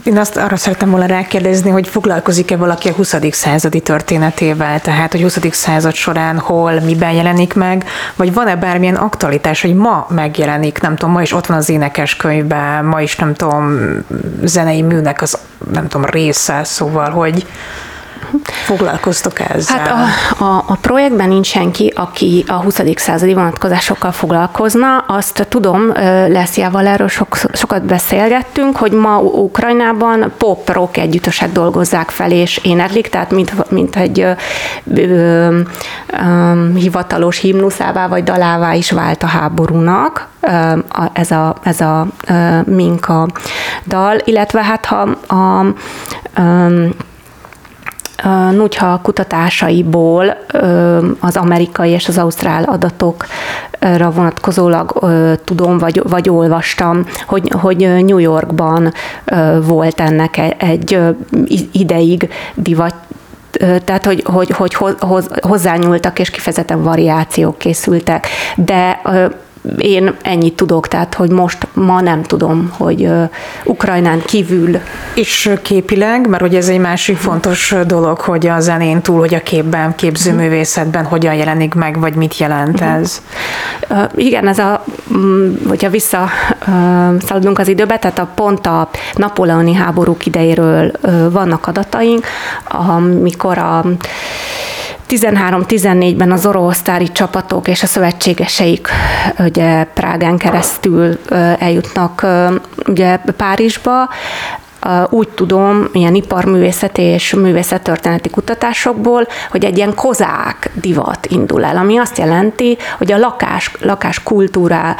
Én 0.04 0.18
azt 0.18 0.38
arra 0.38 0.56
szerettem 0.56 0.89
volna 0.89 1.06
rákérdezni, 1.06 1.70
hogy 1.70 1.88
foglalkozik-e 1.88 2.58
valaki 2.58 2.89
a 2.89 2.93
20. 2.93 3.16
századi 3.32 3.80
történetével, 3.80 4.82
tehát 4.82 5.12
hogy 5.12 5.22
20. 5.22 5.38
század 5.52 5.93
során 5.93 6.39
hol, 6.39 6.80
miben 6.80 7.12
jelenik 7.12 7.54
meg, 7.54 7.86
vagy 8.16 8.34
van-e 8.34 8.56
bármilyen 8.56 8.95
aktualitás, 8.95 9.62
hogy 9.62 9.76
ma 9.76 10.08
megjelenik, 10.10 10.82
nem 10.82 10.95
tudom, 10.95 11.14
ma 11.14 11.22
is 11.22 11.34
ott 11.34 11.45
van 11.45 11.58
az 11.58 11.70
énekeskönyvben, 11.70 12.86
ma 12.86 13.02
is 13.02 13.16
nem 13.16 13.34
tudom, 13.34 13.80
zenei 14.43 14.82
műnek 14.82 15.22
az 15.22 15.38
nem 15.74 15.88
tudom, 15.88 16.06
része, 16.10 16.64
szóval, 16.64 17.10
hogy 17.10 17.45
foglalkoztok 18.43 19.39
ezzel? 19.39 19.77
Hát 19.77 19.91
a, 20.39 20.43
a, 20.43 20.63
a 20.67 20.77
projektben 20.82 21.27
nincs 21.27 21.47
senki, 21.47 21.93
aki 21.95 22.43
a 22.47 22.53
20. 22.53 22.82
századi 22.95 23.34
vonatkozásokkal 23.34 24.11
foglalkozna. 24.11 24.97
Azt 25.07 25.45
tudom, 25.49 25.91
Leszjával 26.27 26.88
erről 26.88 27.07
sok, 27.07 27.38
sokat 27.53 27.84
beszélgettünk, 27.84 28.77
hogy 28.77 28.91
ma 28.91 29.17
Ukrajnában 29.19 30.34
pop-rock 30.38 30.97
együttesek 30.97 31.51
dolgozzák 31.51 32.09
fel 32.09 32.32
és 32.32 32.57
éneklik, 32.63 33.09
tehát 33.09 33.32
mint, 33.32 33.69
mint 33.71 33.95
egy 33.95 34.19
ö, 34.19 34.32
ö, 34.95 35.59
ö, 36.07 36.73
hivatalos 36.75 37.39
himnuszává 37.39 38.07
vagy 38.07 38.23
dalává 38.23 38.73
is 38.73 38.91
vált 38.91 39.23
a 39.23 39.27
háborúnak 39.27 40.27
ez 41.13 41.32
a, 41.32 41.55
ez 41.63 41.82
a 41.82 42.07
Minka 42.65 43.27
dal, 43.88 44.17
illetve 44.23 44.63
hát 44.63 44.86
ha 44.86 45.09
a, 45.27 45.36
a 45.36 46.67
Nugyha 48.51 48.99
kutatásaiból 49.03 50.38
az 51.20 51.38
amerikai 51.38 51.89
és 51.89 52.07
az 52.07 52.17
ausztrál 52.17 52.63
adatokra 52.63 54.11
vonatkozólag 54.11 54.99
tudom, 55.43 55.78
vagy, 55.78 56.01
vagy 56.09 56.30
olvastam, 56.30 57.05
hogy, 57.28 57.51
hogy 57.61 57.78
New 57.78 58.17
Yorkban 58.17 58.93
volt 59.61 59.99
ennek 59.99 60.38
e, 60.38 60.55
egy 60.57 60.99
ideig 61.72 62.30
divat 62.53 62.93
tehát 63.86 64.05
hogy, 64.05 64.24
hogy, 64.26 64.49
hogy 64.49 64.76
hozzányúltak, 65.41 66.20
és 66.20 66.30
kifejezetten 66.30 66.84
variációk 66.84 67.57
készültek, 67.57 68.28
de 68.55 69.01
én 69.78 70.16
ennyit 70.22 70.55
tudok, 70.55 70.88
tehát 70.88 71.14
hogy 71.14 71.30
most 71.30 71.68
ma 71.74 72.01
nem 72.01 72.24
tudom, 72.24 72.72
hogy 72.78 73.10
Ukrajnán 73.64 74.22
kívül. 74.26 74.78
És 75.14 75.51
képileg, 75.62 76.28
mert 76.28 76.41
hogy 76.41 76.55
ez 76.55 76.68
egy 76.70 76.80
másik 76.80 77.18
fontos 77.18 77.76
dolog, 77.86 78.20
hogy 78.20 78.47
a 78.47 78.60
zenén 78.60 79.01
túl, 79.01 79.20
hogy 79.20 79.34
a 79.34 79.43
képben, 79.43 79.95
képzőművészetben 79.95 81.05
hogyan 81.05 81.34
jelenik 81.34 81.74
meg, 81.74 81.99
vagy 81.99 82.16
mit 82.16 82.38
jelent 82.38 82.80
mhm. 82.80 82.89
ez? 82.89 83.22
Igen, 84.16 84.47
ez 84.47 84.60
a, 84.60 84.84
um, 85.12 85.57
hogyha 85.68 85.89
visszaszaladunk 85.89 87.60
az 87.60 87.68
időbe, 87.68 87.97
tehát 87.97 88.20
a 88.20 88.28
pont 88.36 88.68
a 88.68 88.89
napoleoni 89.14 89.74
háborúk 89.74 90.26
idejéről 90.26 90.91
vannak 91.32 91.68
adataink, 91.68 92.26
amikor 92.66 93.57
a 93.57 93.86
13-14-ben 95.10 96.32
az 96.32 96.45
orosztári 96.45 97.12
csapatok 97.12 97.68
és 97.68 97.84
a 97.84 97.86
szövetségeseik 97.86 98.88
ugye 99.39 99.84
Prágán 99.84 100.38
keresztül 100.38 101.18
eljutnak 101.60 102.26
ugye 102.88 103.18
Párizsba, 103.18 104.10
úgy 105.10 105.30
tudom, 105.30 105.89
ilyen 105.93 106.16
iparművészeti 106.16 107.01
és 107.01 107.34
művészettörténeti 107.34 108.30
kutatásokból, 108.30 109.28
hogy 109.51 109.66
egy 109.66 109.78
ilyen 109.78 109.95
kozák 109.95 110.72
divat 110.74 111.26
indul 111.26 111.66
el, 111.66 111.78
ami 111.78 111.97
azt 111.97 112.18
jelenti, 112.18 112.78
hogy 112.97 113.12
a 113.12 113.18
lakás, 113.18 113.72
lakáskultúra 113.80 114.95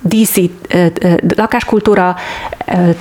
díszít, 0.00 0.76
lakáskultúra 1.36 2.16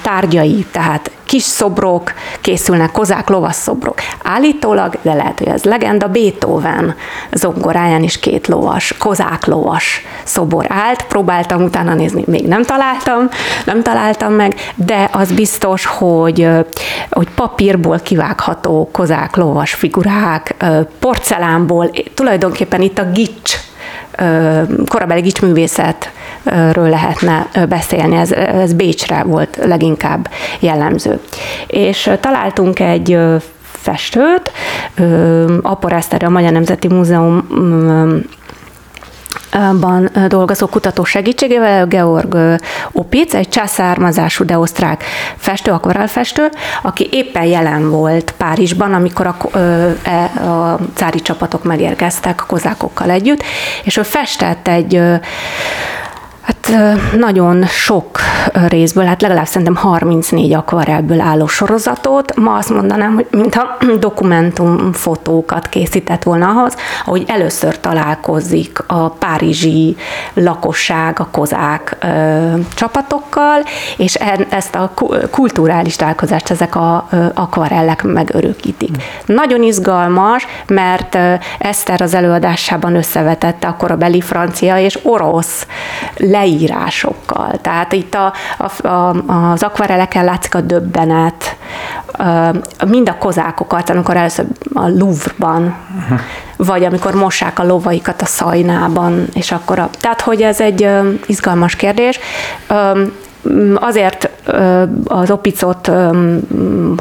tárgyai, 0.01 0.65
tehát 0.71 1.11
kis 1.31 1.43
szobrok 1.43 2.13
készülnek, 2.41 2.91
kozák 2.91 3.29
lovas 3.29 3.55
szobrok. 3.55 3.99
Állítólag, 4.23 4.97
de 5.01 5.13
lehet, 5.13 5.37
hogy 5.37 5.47
ez 5.47 5.63
legenda, 5.63 6.07
Beethoven 6.07 6.95
zongoráján 7.31 8.03
is 8.03 8.19
két 8.19 8.47
lovas, 8.47 8.93
kozák 8.97 9.45
lovas 9.45 10.05
szobor 10.23 10.65
állt. 10.69 11.03
Próbáltam 11.03 11.63
utána 11.63 11.93
nézni, 11.93 12.23
még 12.27 12.47
nem 12.47 12.63
találtam, 12.63 13.29
nem 13.65 13.81
találtam 13.81 14.33
meg, 14.33 14.55
de 14.75 15.09
az 15.11 15.31
biztos, 15.31 15.85
hogy, 15.85 16.47
hogy 17.09 17.29
papírból 17.35 17.99
kivágható 17.99 18.89
kozák 18.91 19.35
lovas 19.35 19.73
figurák, 19.73 20.55
porcelánból, 20.99 21.91
tulajdonképpen 22.13 22.81
itt 22.81 22.97
a 22.97 23.11
gics 23.11 23.70
korabeli 24.87 25.21
gicsművészetről 25.21 26.89
lehetne 26.89 27.47
beszélni, 27.69 28.15
ez, 28.15 28.31
ez 28.31 28.73
Bécsre 28.73 29.23
volt 29.23 29.59
leginkább 29.63 30.29
jellemző. 30.59 31.19
És 31.67 32.09
találtunk 32.19 32.79
egy 32.79 33.17
festőt, 33.61 34.51
Apor 35.61 35.93
Eszter, 35.93 36.23
a 36.23 36.29
Magyar 36.29 36.51
Nemzeti 36.51 36.87
Múzeum 36.87 37.47
ban 39.79 40.09
dolgozó 40.27 40.67
kutató 40.67 41.03
segítségével, 41.03 41.85
Georg 41.85 42.37
Opic, 42.91 43.33
egy 43.33 43.49
császármazású, 43.49 44.45
de 44.45 44.57
osztrák 44.57 45.03
festő, 45.35 45.71
akvarelfestő, 45.71 46.49
aki 46.81 47.09
éppen 47.11 47.45
jelen 47.45 47.89
volt 47.89 48.33
Párizsban, 48.37 48.93
amikor 48.93 49.27
a, 49.27 49.35
e, 50.03 50.23
a 50.49 50.79
cári 50.93 51.21
csapatok 51.21 51.63
megérkeztek 51.63 52.41
a 52.41 52.45
kozákokkal 52.45 53.09
együtt, 53.09 53.43
és 53.83 53.97
ő 53.97 54.03
festett 54.03 54.67
egy 54.67 55.01
Hát 56.61 57.15
nagyon 57.17 57.65
sok 57.65 58.19
részből, 58.67 59.05
hát 59.05 59.21
legalább 59.21 59.45
szerintem 59.45 59.75
34 59.75 60.53
akvarelből 60.53 61.19
álló 61.19 61.47
sorozatot. 61.47 62.35
Ma 62.35 62.53
azt 62.53 62.69
mondanám, 62.69 63.13
hogy 63.13 63.27
mintha 63.31 63.77
dokumentumfotókat 63.99 65.69
készített 65.69 66.23
volna 66.23 66.47
ahhoz, 66.47 66.75
ahogy 67.05 67.23
először 67.27 67.79
találkozik 67.79 68.83
a 68.87 69.09
párizsi 69.09 69.95
lakosság, 70.33 71.19
a 71.19 71.27
kozák 71.31 71.97
ö, 72.01 72.53
csapatokkal, 72.73 73.63
és 73.97 74.15
ezt 74.49 74.75
a 74.75 74.93
kulturális 75.31 75.95
találkozást 75.95 76.49
ezek 76.49 76.75
a 76.75 77.07
akvarellek 77.33 78.03
megörökítik. 78.03 78.89
Mm. 78.89 79.35
Nagyon 79.35 79.63
izgalmas, 79.63 80.47
mert 80.67 81.17
Eszter 81.59 82.01
az 82.01 82.13
előadásában 82.13 82.95
összevetette 82.95 83.67
a 83.67 83.75
korabeli 83.75 84.21
francia 84.21 84.77
és 84.77 84.99
orosz 85.03 85.67
leírásokkal. 86.51 87.51
Tehát 87.61 87.93
itt 87.93 88.15
a, 88.15 88.33
a, 88.57 88.87
a, 88.87 89.15
az 89.51 89.63
akvareleken 89.63 90.25
látszik 90.25 90.55
a 90.55 90.61
döbbenet, 90.61 91.55
mind 92.87 93.09
a 93.09 93.17
kozákokat, 93.17 93.89
amikor 93.89 94.17
először 94.17 94.45
a 94.73 94.87
Louvre-ban, 94.87 95.75
uh-huh. 96.03 96.19
vagy 96.57 96.83
amikor 96.83 97.13
mossák 97.13 97.59
a 97.59 97.63
lovaikat 97.63 98.21
a 98.21 98.25
szajnában, 98.25 99.27
és 99.33 99.51
akkor 99.51 99.79
a, 99.79 99.89
tehát, 99.99 100.21
hogy 100.21 100.41
ez 100.41 100.61
egy 100.61 100.89
izgalmas 101.25 101.75
kérdés. 101.75 102.19
Azért 103.75 104.29
az 105.05 105.31
opicot 105.31 105.91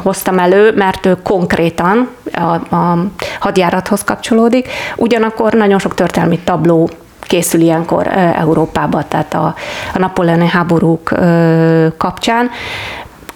hoztam 0.03 0.39
elő, 0.39 0.73
mert 0.75 1.05
ő 1.05 1.17
konkrétan 1.23 2.09
a, 2.33 2.75
a 2.75 2.97
hadjárathoz 3.39 4.03
kapcsolódik, 4.03 4.69
ugyanakkor 4.95 5.53
nagyon 5.53 5.79
sok 5.79 5.93
történelmi 5.93 6.39
tabló 6.39 6.89
készül 7.31 7.61
ilyenkor 7.61 8.07
Európába, 8.35 9.03
tehát 9.07 9.33
a, 9.33 9.55
a 9.93 9.99
napoleoni 9.99 10.47
háborúk 10.47 11.09
kapcsán. 11.97 12.49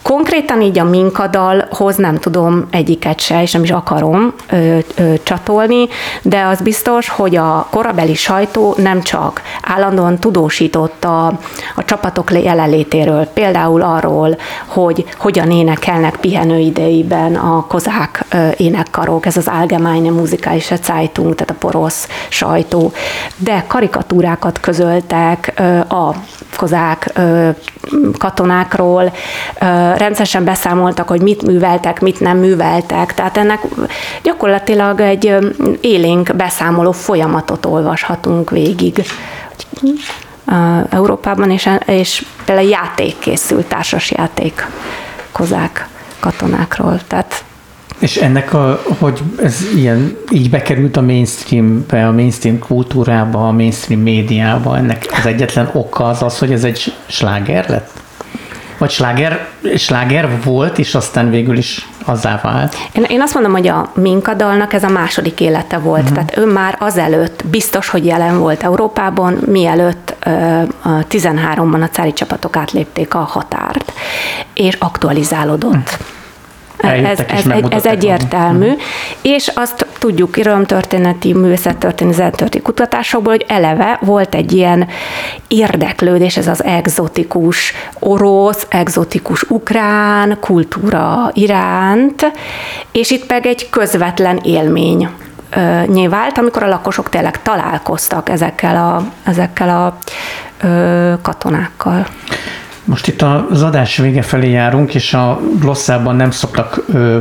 Konkrétan 0.08 0.62
így 0.62 0.80
a 0.80 0.84
minkadalhoz 0.84 1.95
nem 1.95 2.18
tudom 2.18 2.68
egyiket 2.72 3.20
se, 3.20 3.41
és 3.41 3.51
nem 3.51 3.64
is 3.64 3.72
akarom 3.72 4.34
ö, 4.49 4.78
ö, 4.95 5.14
csatolni, 5.24 5.88
de 6.22 6.43
az 6.43 6.62
biztos, 6.62 7.10
hogy 7.10 7.36
a 7.36 7.68
korabeli 7.70 8.14
sajtó 8.14 8.76
nem 8.78 9.01
csak 9.01 9.41
állandóan 9.62 10.20
tudósított 10.20 11.03
a, 11.03 11.26
a 11.76 11.86
csapatok 11.86 12.32
jelenlétéről, 12.32 13.26
például 13.26 13.82
arról, 13.82 14.38
hogy 14.66 15.06
hogyan 15.18 15.51
énekelnek 15.51 16.16
pihenőidejében 16.16 17.36
a 17.36 17.66
kozák 17.68 18.26
ö, 18.32 18.47
énekkarok, 18.58 19.26
ez 19.26 19.38
az 19.38 19.47
Allgemeine 19.47 20.10
Musikalische 20.10 20.76
Zeitung, 20.76 21.36
tehát 21.36 21.49
a 21.49 21.68
porosz 21.68 22.08
sajtó, 22.30 22.91
de 23.38 23.64
karikatúrákat 23.68 24.60
közöltek 24.60 25.53
ö, 25.58 25.78
a 25.78 26.16
kozák 26.58 27.12
ö, 27.14 27.49
katonákról, 28.18 29.14
ö, 29.62 29.93
rendszeresen 29.97 30.43
beszámoltak, 30.43 31.07
hogy 31.07 31.21
mit 31.21 31.45
műveltek, 31.45 32.01
mit 32.01 32.19
nem 32.19 32.37
műveltek, 32.37 33.13
tehát 33.13 33.37
ennek 33.37 33.61
gyakorlatilag 34.23 35.01
egy 35.01 35.35
élénk 35.81 36.35
beszámoló 36.35 36.91
folyamatot 36.91 37.65
olvashatunk 37.65 38.49
végig. 38.49 39.03
Európában, 40.89 41.51
és, 41.51 41.69
és 41.85 42.25
például 42.45 42.69
játék 42.69 43.19
készült, 43.19 43.65
társas 43.65 44.11
játék 44.11 44.67
kozák 45.31 45.87
katonákról. 46.19 46.99
Tehát 47.07 47.43
és 47.99 48.17
ennek, 48.17 48.53
a, 48.53 48.81
hogy 48.99 49.21
ez 49.41 49.61
ilyen, 49.75 50.17
így 50.31 50.49
bekerült 50.49 50.97
a 50.97 51.01
mainstreambe, 51.01 52.07
a 52.07 52.11
mainstream 52.11 52.59
kultúrába, 52.59 53.47
a 53.47 53.51
mainstream 53.51 54.01
médiába, 54.01 54.77
ennek 54.77 55.05
az 55.17 55.25
egyetlen 55.25 55.69
oka 55.73 56.03
az 56.03 56.21
az, 56.21 56.39
hogy 56.39 56.51
ez 56.51 56.63
egy 56.63 56.93
sláger 57.05 57.69
lett? 57.69 57.89
Vagy 58.78 58.89
sláger, 58.89 59.47
sláger 59.78 60.30
volt, 60.43 60.78
és 60.78 60.95
aztán 60.95 61.30
végül 61.30 61.57
is 61.57 61.88
azzá 62.05 62.39
vált. 62.43 62.76
Én, 62.91 63.03
én 63.03 63.21
azt 63.21 63.34
mondom, 63.34 63.51
hogy 63.51 63.67
a 63.67 63.91
Minkadalnak 63.93 64.73
ez 64.73 64.84
a 64.84 64.89
második 64.89 65.39
élete 65.39 65.78
volt. 65.78 66.01
Uh-huh. 66.01 66.15
Tehát 66.15 66.38
ő 66.38 66.45
már 66.45 66.76
azelőtt 66.80 67.43
biztos, 67.45 67.89
hogy 67.89 68.05
jelen 68.05 68.39
volt 68.39 68.63
Európában, 68.63 69.38
mielőtt 69.45 70.15
ö, 70.26 70.30
a 70.82 71.07
13-ban 71.09 71.84
a 71.84 71.89
cári 71.91 72.13
csapatok 72.13 72.55
átlépték 72.55 73.13
a 73.13 73.19
határt, 73.19 73.93
és 74.53 74.76
aktualizálódott. 74.80 75.73
Uh-huh 75.73 76.14
ez, 76.78 77.19
ez, 77.28 77.45
ez 77.69 77.86
egyértelmű, 77.86 78.65
uh-huh. 78.65 78.82
és 79.21 79.51
azt 79.55 79.86
tudjuk 79.99 80.38
örömtörténeti, 80.38 81.34
művészettörténeti, 81.34 82.15
zenetörténeti 82.15 82.61
kutatásokból, 82.61 83.32
hogy 83.32 83.45
eleve 83.47 83.99
volt 84.01 84.36
egy 84.36 84.51
ilyen 84.51 84.88
érdeklődés, 85.47 86.38
ez 86.38 86.47
az 86.47 86.63
egzotikus 86.63 87.73
orosz, 87.99 88.65
egzotikus 88.69 89.43
ukrán 89.43 90.38
kultúra 90.39 91.32
iránt, 91.34 92.32
és 92.91 93.11
itt 93.11 93.30
meg 93.30 93.45
egy 93.45 93.69
közvetlen 93.69 94.39
élmény 94.43 95.09
nyilvált, 95.86 96.38
amikor 96.38 96.63
a 96.63 96.67
lakosok 96.67 97.09
tényleg 97.09 97.41
találkoztak 97.41 98.30
ezekkel 98.30 98.76
a, 98.76 99.03
ezekkel 99.30 99.69
a 99.69 99.97
ö, 100.67 101.13
katonákkal. 101.21 102.05
Most 102.86 103.07
itt 103.07 103.21
az 103.21 103.63
adás 103.63 103.97
vége 103.97 104.21
felé 104.21 104.49
járunk, 104.49 104.95
és 104.95 105.13
a 105.13 105.39
glosszában 105.59 106.15
nem 106.15 106.31
szoktak 106.31 106.83
ö, 106.93 107.17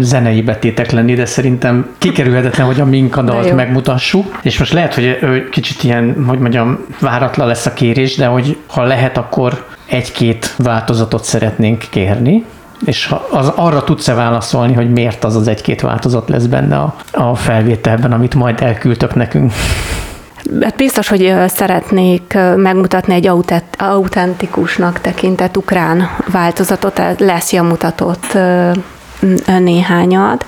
zenei 0.00 0.42
betétek 0.42 0.90
lenni, 0.90 1.14
de 1.14 1.26
szerintem 1.26 1.88
kikerülhetetlen, 1.98 2.66
hogy 2.66 2.80
a 2.80 2.84
minkadalt 2.84 3.54
megmutassuk, 3.54 4.38
és 4.42 4.58
most 4.58 4.72
lehet, 4.72 4.94
hogy 4.94 5.18
ö, 5.20 5.48
kicsit 5.48 5.82
ilyen, 5.82 6.24
hogy 6.26 6.38
mondjam, 6.38 6.78
váratlan 7.00 7.46
lesz 7.46 7.66
a 7.66 7.72
kérés, 7.72 8.16
de 8.16 8.26
hogy 8.26 8.56
ha 8.66 8.82
lehet, 8.82 9.16
akkor 9.16 9.66
egy-két 9.86 10.54
változatot 10.58 11.24
szeretnénk 11.24 11.84
kérni, 11.90 12.44
és 12.84 13.06
ha 13.06 13.26
az, 13.30 13.52
arra 13.54 13.84
tudsz-e 13.84 14.14
válaszolni, 14.14 14.72
hogy 14.72 14.90
miért 14.90 15.24
az 15.24 15.36
az 15.36 15.48
egy-két 15.48 15.80
változat 15.80 16.28
lesz 16.28 16.46
benne 16.46 16.76
a, 16.76 16.94
a 17.12 17.34
felvételben, 17.34 18.12
amit 18.12 18.34
majd 18.34 18.60
elküldtök 18.60 19.14
nekünk? 19.14 19.52
Hát 20.62 20.76
biztos, 20.76 21.08
hogy 21.08 21.34
szeretnék 21.46 22.38
megmutatni 22.56 23.14
egy 23.14 23.30
autentikusnak 23.78 25.00
tekintett 25.00 25.56
ukrán 25.56 26.08
változatot, 26.32 27.00
lesz 27.18 27.52
mutatott 27.52 28.38
néhányat, 29.58 30.46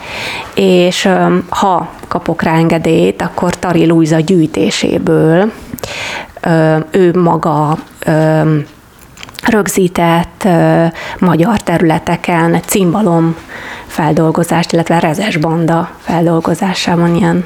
és 0.55 1.09
ha 1.49 1.91
kapok 2.09 2.43
rá 2.43 2.55
engedélyt, 2.55 3.23
akkor 3.23 3.59
Tari 3.59 3.87
Luisa 3.87 4.21
gyűjtéséből 4.21 5.53
ő 6.91 7.13
maga 7.19 7.79
rögzített 9.47 10.49
magyar 11.19 11.61
területeken 11.61 12.61
cimbalom 12.67 13.37
feldolgozást, 13.87 14.73
illetve 14.73 14.99
rezes 14.99 15.37
banda 15.37 15.91
feldolgozásában 15.99 17.15
ilyen 17.15 17.45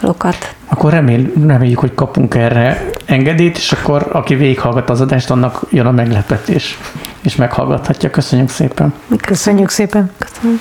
dalokat. 0.00 0.54
Akkor 0.68 0.92
remél, 0.92 1.32
reméljük, 1.46 1.78
hogy 1.78 1.94
kapunk 1.94 2.34
erre 2.34 2.90
engedélyt, 3.06 3.56
és 3.56 3.72
akkor 3.72 4.08
aki 4.12 4.34
végighallgat 4.34 4.90
az 4.90 5.00
adást, 5.00 5.30
annak 5.30 5.66
jön 5.70 5.86
a 5.86 5.90
meglepetés, 5.90 6.78
és 7.22 7.36
meghallgathatja. 7.36 8.10
Köszönjük 8.10 8.50
szépen. 8.50 8.94
Köszönjük 9.20 9.68
szépen. 9.68 10.10
Köszönjük. 10.18 10.60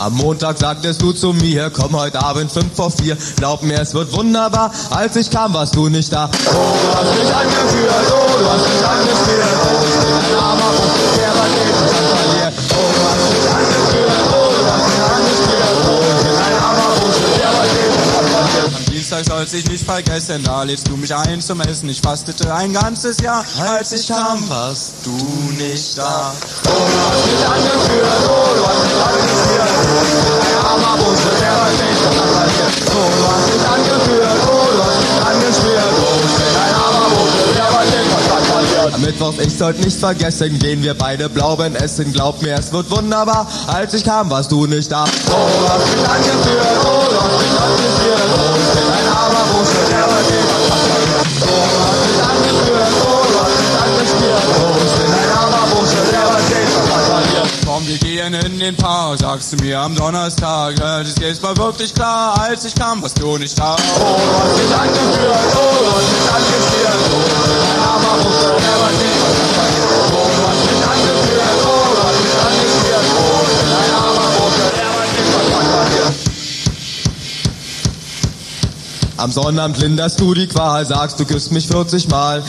Am 0.00 0.12
Montag 0.12 0.56
sagtest 0.56 1.00
du 1.00 1.12
zu 1.12 1.32
mir, 1.32 1.70
komm 1.70 1.92
heute 1.92 2.18
Abend 2.18 2.50
fünf 2.50 2.72
vor 2.76 2.90
vier. 2.90 3.16
Glaub 3.36 3.62
mir, 3.62 3.80
es 3.80 3.92
wird 3.94 4.12
wunderbar. 4.12 4.70
Als 4.90 5.16
ich 5.16 5.28
kam, 5.28 5.52
warst 5.52 5.74
du 5.74 5.88
nicht 5.88 6.12
da. 6.12 6.24
Oh, 6.24 6.76
du 6.82 6.96
hast 6.96 7.18
mich 7.18 7.34
angeführt, 7.34 8.12
oh, 8.12 8.38
du 8.38 8.46
hast 8.48 8.68
mich 8.68 8.86
angespielt. 8.86 9.52
Oh, 9.64 9.84
ich 9.88 9.96
bin 10.04 10.14
ein 10.14 10.38
armer 10.38 10.72
Fuchs, 10.78 11.18
der 11.18 11.30
was 11.34 11.50
geht 11.56 12.07
Dienstag 19.08 19.24
soll's 19.24 19.54
ich 19.54 19.66
nicht 19.66 19.86
vergessen, 19.86 20.42
da 20.44 20.64
lädst 20.64 20.86
du 20.86 20.94
mich 20.94 21.14
ein 21.14 21.40
zum 21.40 21.62
Essen. 21.62 21.88
Ich 21.88 22.02
fastete 22.02 22.54
ein 22.54 22.74
ganzes 22.74 23.18
Jahr. 23.20 23.42
Als 23.58 23.92
ich 23.92 24.06
kam, 24.06 24.46
warst 24.50 24.92
du 25.02 25.16
nicht 25.56 25.96
da. 25.96 26.34
Oh, 26.66 26.68
du 26.68 26.74
hast 26.74 27.24
mich 27.24 27.46
angeführt, 27.46 28.04
oh, 28.26 28.54
du 28.54 28.66
hast 28.66 28.82
mich 28.84 29.02
angespielt. 29.02 29.38
Mittwoch, 38.98 39.34
ich 39.38 39.56
sollte 39.56 39.80
nicht 39.80 39.98
vergessen, 39.98 40.58
gehen 40.58 40.82
wir 40.82 40.92
beide 40.92 41.30
Blaubeeren 41.30 41.76
essen. 41.76 42.12
Glaub 42.12 42.42
mir, 42.42 42.58
es 42.58 42.72
wird 42.72 42.90
wunderbar. 42.90 43.46
Als 43.66 43.94
ich 43.94 44.04
kam, 44.04 44.28
warst 44.28 44.52
du 44.52 44.66
nicht 44.66 44.92
da. 44.92 45.04
Oh, 45.04 45.48
du 45.60 45.68
hast 45.68 45.96
mich 45.96 46.08
angeführt, 46.08 46.66
oh, 46.84 47.04
du 47.08 47.16
hast 47.16 47.40
mich 47.40 47.58
angeführt. 47.58 48.28
Oh, 48.34 48.56
ich 48.56 48.80
bin 48.80 48.87
in 58.58 58.58
den 58.58 58.76
Park, 58.76 59.18
sagst 59.20 59.52
du 59.52 59.56
mir 59.64 59.78
am 59.78 59.94
Donnerstag. 59.94 60.76
Das 60.76 61.14
geht 61.14 61.42
mal 61.42 61.56
wirklich 61.56 61.94
klar, 61.94 62.38
als 62.40 62.64
ich 62.64 62.74
kam, 62.74 63.00
warst 63.02 63.20
du 63.20 63.38
nicht 63.38 63.58
da. 63.58 63.76
Oh, 64.00 64.18
hast 64.40 64.56
mich 64.56 64.74
angeführt, 64.74 65.36
oh, 65.54 65.94
hast 65.94 66.10
mich 66.12 66.32
angespielt. 66.34 66.88
Oh, 67.12 67.67
Am 79.28 79.32
Sonnabend 79.32 79.76
linderst 79.76 80.18
du 80.20 80.32
die 80.32 80.46
Qual, 80.46 80.86
sagst 80.86 81.20
du 81.20 81.26
küsst 81.26 81.52
mich 81.52 81.68
40 81.68 82.08
Mal. 82.08 82.42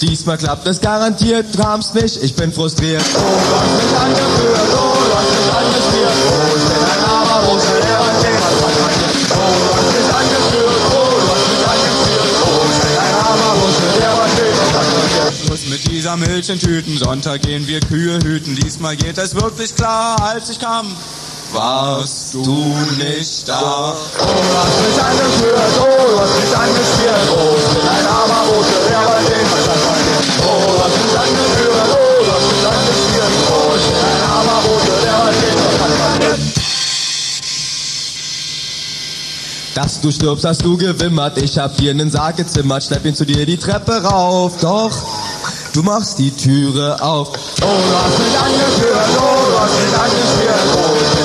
Diesmal 0.00 0.38
klappt 0.38 0.64
es 0.68 0.80
garantiert, 0.80 1.46
du 1.52 1.60
kamst 1.60 1.96
nicht, 1.96 2.22
ich 2.22 2.32
bin 2.36 2.52
frustriert. 2.52 3.02
Oh, 3.02 3.18
du 3.18 3.56
hast 3.56 3.74
mich 3.74 3.98
angeführt, 3.98 4.68
oh, 4.70 4.94
du 5.02 5.16
hast 5.16 5.30
mich 5.34 5.52
angespielt. 5.52 6.14
Oh, 6.30 6.54
ich 6.54 6.62
bin 6.62 6.84
ein 6.86 7.02
armer 7.10 7.42
Bursche, 7.48 7.74
der 7.82 7.98
was 7.98 8.22
den 8.22 8.34
was 8.38 8.54
Oh, 8.54 9.50
du 9.58 9.74
hast 9.74 9.90
mich 9.98 10.14
angeführt, 10.14 10.80
oh, 10.94 11.10
du 11.10 11.26
hast 11.26 11.46
mich 11.50 11.66
angespielt. 11.74 12.34
Oh, 12.38 12.62
ich 12.70 12.78
bin 12.86 12.98
ein 13.02 13.14
armer 13.26 13.54
Bursche, 13.58 13.88
der 13.98 14.12
was 14.16 14.32
den 14.36 14.54
was 15.26 15.44
Schluss 15.44 15.66
mit 15.66 15.90
dieser 15.90 16.16
Milch 16.16 16.48
in 16.50 16.60
Tüten, 16.60 16.98
Sonntag 16.98 17.42
gehen 17.42 17.66
wir 17.66 17.80
Kühe 17.80 18.20
hüten. 18.22 18.54
Diesmal 18.54 18.94
geht 18.94 19.18
es 19.18 19.34
wirklich 19.34 19.74
klar, 19.74 20.22
als 20.22 20.50
ich 20.50 20.60
kam 20.60 20.86
warst 21.52 22.34
du 22.34 22.74
nicht 22.98 23.48
da. 23.48 23.94
Oh, 23.94 24.24
du 24.24 24.28
hast 24.58 24.78
mich 24.86 24.98
angeführt, 25.02 25.74
oh, 25.80 26.10
du 26.10 26.20
hast 26.20 26.36
mich 26.40 26.56
angespielt, 26.56 27.28
oh, 27.30 27.56
ich 27.56 27.68
bin 27.74 27.88
ein 27.88 28.06
armer 28.06 28.42
Bursche, 28.50 28.78
der 28.88 29.02
bei 29.06 29.20
dem 29.22 29.46
was 29.50 29.66
Oh, 30.42 30.66
du 30.66 30.78
hast 30.82 30.96
mich 31.02 31.16
angeführt, 31.18 31.88
oh, 31.92 32.24
du 32.24 32.30
hast 32.32 32.46
mich 32.52 32.66
angespielt, 32.66 33.32
oh, 33.50 33.74
ich 33.76 33.86
bin 33.86 34.04
ein 34.04 34.22
armer 34.30 34.60
Bursche, 34.66 34.94
der 35.02 35.16
bei 35.24 35.32
dem 35.32 35.58
was 35.60 36.36
Dass 39.74 40.00
du 40.00 40.10
stirbst, 40.10 40.44
hast 40.44 40.64
du 40.64 40.76
gewimmert. 40.76 41.36
Ich 41.38 41.58
hab 41.58 41.76
dir 41.76 41.90
einen 41.90 42.10
Sarg 42.10 42.36
gezimmert, 42.36 42.84
schlepp 42.84 43.04
ihn 43.04 43.14
zu 43.14 43.26
dir 43.26 43.44
die 43.44 43.58
Treppe 43.58 44.02
rauf. 44.02 44.54
Doch 44.60 44.92
Du 45.76 45.82
machst 45.82 46.18
die 46.18 46.30
Türe 46.30 46.96
auf. 47.02 47.28
Oh, 47.60 47.66
du 47.66 47.68
hast 47.68 48.18
mich 48.18 48.38
angeführt, 48.38 48.96
bei. 48.96 49.18
Oh, 49.20 49.50
du 49.50 49.60
hast 49.60 49.74
mich 49.78 49.94
angeführt, 49.94 50.56
oh, 50.74 51.15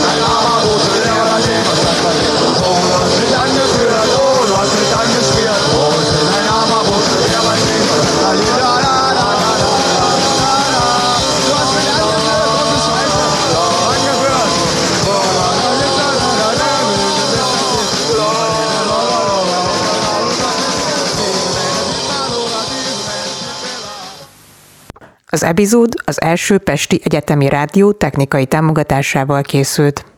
Az 25.33 25.43
epizód 25.43 25.93
az 26.05 26.21
első 26.21 26.57
Pesti 26.57 27.01
Egyetemi 27.03 27.49
Rádió 27.49 27.91
technikai 27.91 28.45
támogatásával 28.45 29.41
készült. 29.41 30.10